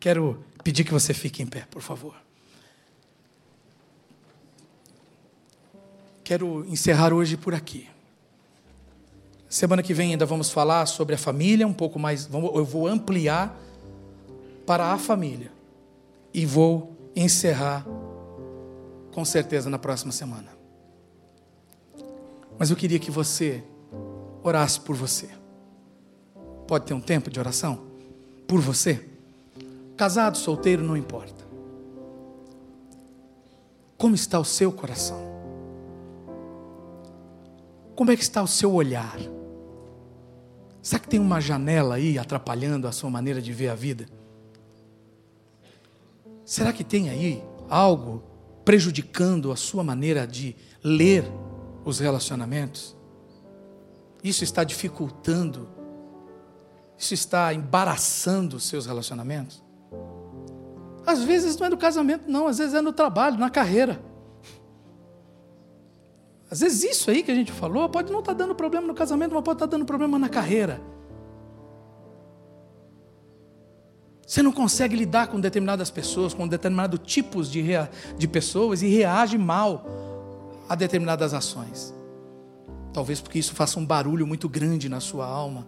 [0.00, 2.20] Quero pedir que você fique em pé, por favor.
[6.28, 7.88] Quero encerrar hoje por aqui.
[9.48, 12.28] Semana que vem ainda vamos falar sobre a família, um pouco mais.
[12.30, 13.58] Eu vou ampliar
[14.66, 15.50] para a família.
[16.34, 17.86] E vou encerrar,
[19.10, 20.50] com certeza, na próxima semana.
[22.58, 23.64] Mas eu queria que você
[24.42, 25.30] orasse por você.
[26.66, 27.86] Pode ter um tempo de oração?
[28.46, 29.02] Por você?
[29.96, 31.46] Casado, solteiro, não importa.
[33.96, 35.37] Como está o seu coração?
[37.98, 39.18] Como é que está o seu olhar?
[40.80, 44.06] Será que tem uma janela aí atrapalhando a sua maneira de ver a vida?
[46.44, 48.22] Será que tem aí algo
[48.64, 51.24] prejudicando a sua maneira de ler
[51.84, 52.96] os relacionamentos?
[54.22, 55.68] Isso está dificultando,
[56.96, 59.60] isso está embaraçando os seus relacionamentos?
[61.04, 64.00] Às vezes não é no casamento, não, às vezes é no trabalho, na carreira.
[66.50, 69.34] Às vezes isso aí que a gente falou pode não estar dando problema no casamento,
[69.34, 70.80] mas pode estar dando problema na carreira.
[74.26, 77.64] Você não consegue lidar com determinadas pessoas, com determinados tipos de,
[78.16, 79.86] de pessoas e reage mal
[80.68, 81.94] a determinadas ações.
[82.92, 85.66] Talvez porque isso faça um barulho muito grande na sua alma.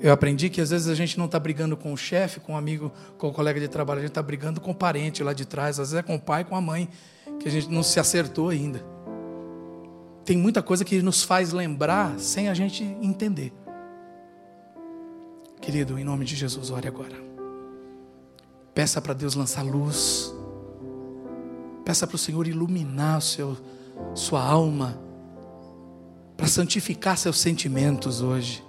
[0.00, 2.54] Eu aprendi que às vezes a gente não está brigando com o chefe, com o
[2.54, 5.22] um amigo, com o um colega de trabalho, a gente está brigando com o parente
[5.22, 6.88] lá de trás, às vezes é com o pai, com a mãe,
[7.40, 8.84] que a gente não se acertou ainda.
[10.24, 13.52] Tem muita coisa que nos faz lembrar sem a gente entender.
[15.60, 17.16] Querido, em nome de Jesus, ore agora.
[18.74, 20.32] Peça para Deus lançar luz.
[21.84, 23.56] Peça para o Senhor iluminar o seu,
[24.14, 25.00] sua alma,
[26.36, 28.62] para santificar seus sentimentos hoje.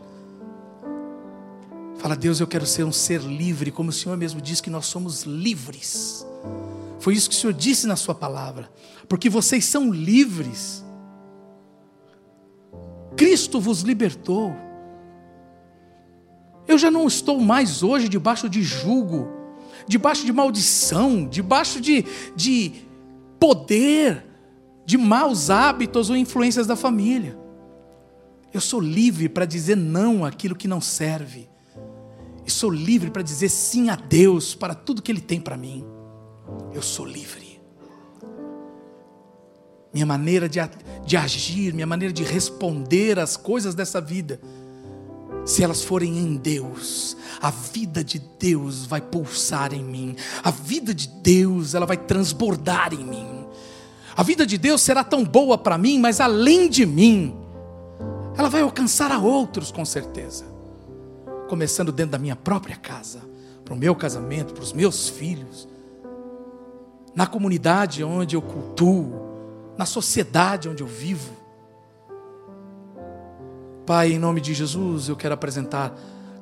[2.00, 4.86] Fala, Deus, eu quero ser um ser livre, como o Senhor mesmo diz que nós
[4.86, 6.26] somos livres.
[6.98, 8.72] Foi isso que o Senhor disse na Sua palavra,
[9.10, 10.84] porque vocês são livres.
[13.18, 14.56] Cristo vos libertou.
[16.66, 19.28] Eu já não estou mais hoje debaixo de julgo,
[19.86, 22.72] debaixo de maldição, debaixo de, de
[23.38, 24.26] poder,
[24.86, 27.38] de maus hábitos ou influências da família.
[28.54, 31.49] Eu sou livre para dizer não àquilo que não serve.
[32.50, 35.86] E sou livre para dizer sim a Deus para tudo que Ele tem para mim.
[36.74, 37.62] Eu sou livre.
[39.94, 40.60] Minha maneira de,
[41.06, 44.42] de agir, minha maneira de responder às coisas dessa vida
[45.46, 50.16] se elas forem em Deus, a vida de Deus vai pulsar em mim.
[50.44, 53.46] A vida de Deus, ela vai transbordar em mim.
[54.18, 57.32] A vida de Deus será tão boa para mim, mas além de mim,
[58.36, 60.59] ela vai alcançar a outros com certeza.
[61.50, 63.22] Começando dentro da minha própria casa,
[63.66, 65.68] para o meu casamento, para os meus filhos,
[67.16, 69.12] na comunidade onde eu cultuo,
[69.76, 71.34] na sociedade onde eu vivo.
[73.84, 75.92] Pai, em nome de Jesus, eu quero apresentar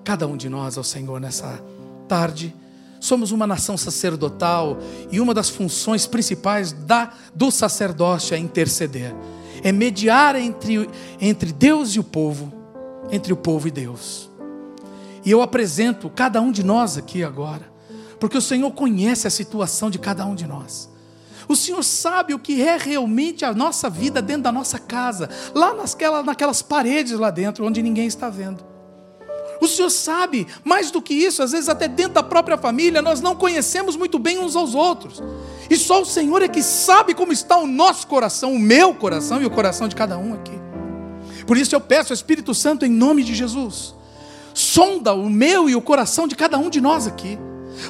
[0.03, 1.58] cada um de nós ao Senhor nessa
[2.05, 2.53] tarde.
[2.99, 4.78] Somos uma nação sacerdotal
[5.10, 9.16] e uma das funções principais da, do sacerdócio é interceder,
[9.64, 10.89] é mediar entre,
[11.22, 12.51] entre Deus e o povo,
[13.10, 14.26] entre o povo e Deus.
[15.28, 17.69] E eu apresento cada um de nós aqui agora,
[18.17, 20.89] porque o Senhor conhece a situação de cada um de nós.
[21.49, 25.73] O Senhor sabe o que é realmente a nossa vida dentro da nossa casa, lá
[25.73, 28.63] nasquela, naquelas paredes lá dentro, onde ninguém está vendo.
[29.59, 33.19] O Senhor sabe, mais do que isso, às vezes até dentro da própria família, nós
[33.19, 35.21] não conhecemos muito bem uns aos outros.
[35.69, 39.41] E só o Senhor é que sabe como está o nosso coração, o meu coração
[39.41, 40.57] e o coração de cada um aqui.
[41.45, 43.96] Por isso eu peço ao Espírito Santo, em nome de Jesus,
[44.58, 47.38] sonda o meu e o coração de cada um de nós aqui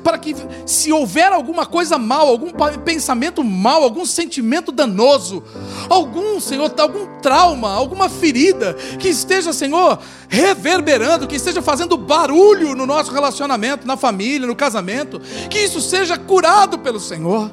[0.03, 2.51] para que, se houver alguma coisa mal, algum
[2.84, 5.41] pensamento mal, algum sentimento danoso,
[5.88, 9.97] algum, Senhor, algum trauma, alguma ferida que esteja, Senhor,
[10.28, 16.18] reverberando, que esteja fazendo barulho no nosso relacionamento, na família, no casamento, que isso seja
[16.18, 17.49] curado pelo Senhor.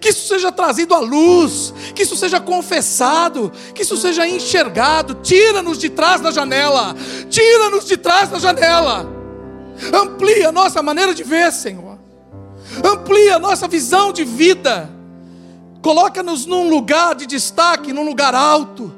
[0.00, 5.14] Que isso seja trazido à luz, que isso seja confessado, que isso seja enxergado.
[5.22, 6.94] Tira-nos de trás da janela,
[7.28, 9.18] tira-nos de trás da janela
[9.92, 11.98] Amplia a nossa maneira de ver, Senhor.
[12.84, 14.90] Amplia a nossa visão de vida.
[15.80, 18.92] Coloca-nos num lugar de destaque, num lugar alto.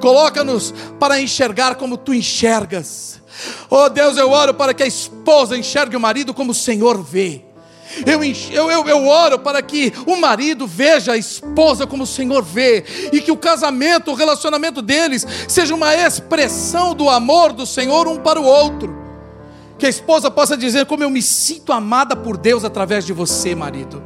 [0.00, 3.20] Coloca-nos para enxergar como tu enxergas.
[3.68, 7.43] Oh Deus, eu oro para que a esposa enxergue o marido como o Senhor vê.
[8.06, 12.42] Eu, eu, eu, eu, oro para que o marido veja a esposa como o Senhor
[12.42, 18.08] vê, e que o casamento, o relacionamento deles, seja uma expressão do amor do Senhor
[18.08, 19.04] um para o outro.
[19.78, 23.54] Que a esposa possa dizer como eu me sinto amada por Deus através de você,
[23.54, 24.02] marido.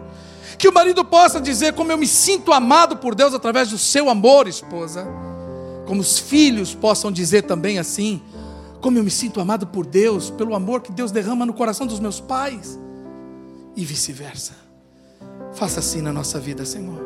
[0.58, 4.10] Que o marido possa dizer como eu me sinto amado por Deus através do seu
[4.10, 5.06] amor, esposa.
[5.86, 8.20] Como os filhos possam dizer também assim:
[8.80, 12.00] como eu me sinto amado por Deus, pelo amor que Deus derrama no coração dos
[12.00, 12.78] meus pais.
[13.76, 14.54] E vice-versa.
[15.54, 17.00] Faça assim na nossa vida, Senhor.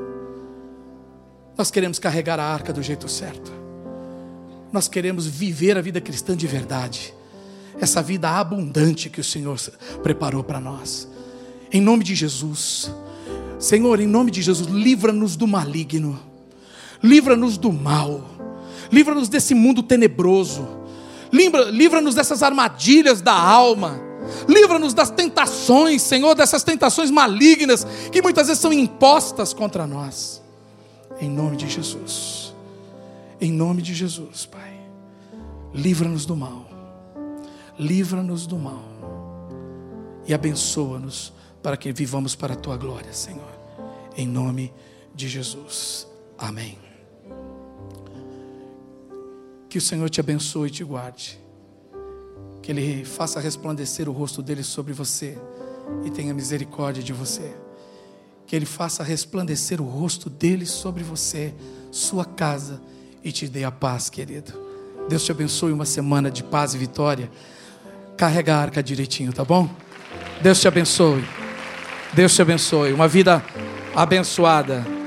[1.56, 3.52] Nós queremos carregar a arca do jeito certo.
[4.72, 7.14] Nós queremos viver a vida cristã de verdade
[7.80, 9.58] essa vida abundante que o Senhor
[10.02, 11.08] preparou para nós.
[11.72, 12.92] Em nome de Jesus.
[13.58, 16.18] Senhor, em nome de Jesus, livra-nos do maligno.
[17.02, 18.24] Livra-nos do mal.
[18.90, 20.68] Livra-nos desse mundo tenebroso.
[21.32, 24.00] Livra-nos dessas armadilhas da alma.
[24.48, 30.42] Livra-nos das tentações, Senhor, dessas tentações malignas que muitas vezes são impostas contra nós.
[31.20, 32.54] Em nome de Jesus.
[33.40, 34.80] Em nome de Jesus, Pai.
[35.74, 36.72] Livra-nos do mal
[37.78, 38.82] livra-nos do mal
[40.26, 43.50] e abençoa-nos para que vivamos para a tua glória, Senhor.
[44.16, 44.72] Em nome
[45.14, 46.06] de Jesus.
[46.38, 46.78] Amém.
[49.68, 51.41] Que o Senhor te abençoe e te guarde.
[52.62, 55.36] Que Ele faça resplandecer o rosto dele sobre você
[56.04, 57.52] e tenha misericórdia de você.
[58.46, 61.52] Que Ele faça resplandecer o rosto dele sobre você,
[61.90, 62.80] sua casa
[63.22, 64.52] e te dê a paz, querido.
[65.08, 67.30] Deus te abençoe uma semana de paz e vitória
[68.16, 69.68] carrega a arca direitinho, tá bom?
[70.40, 71.24] Deus te abençoe.
[72.12, 72.92] Deus te abençoe.
[72.92, 73.44] Uma vida
[73.96, 75.01] abençoada.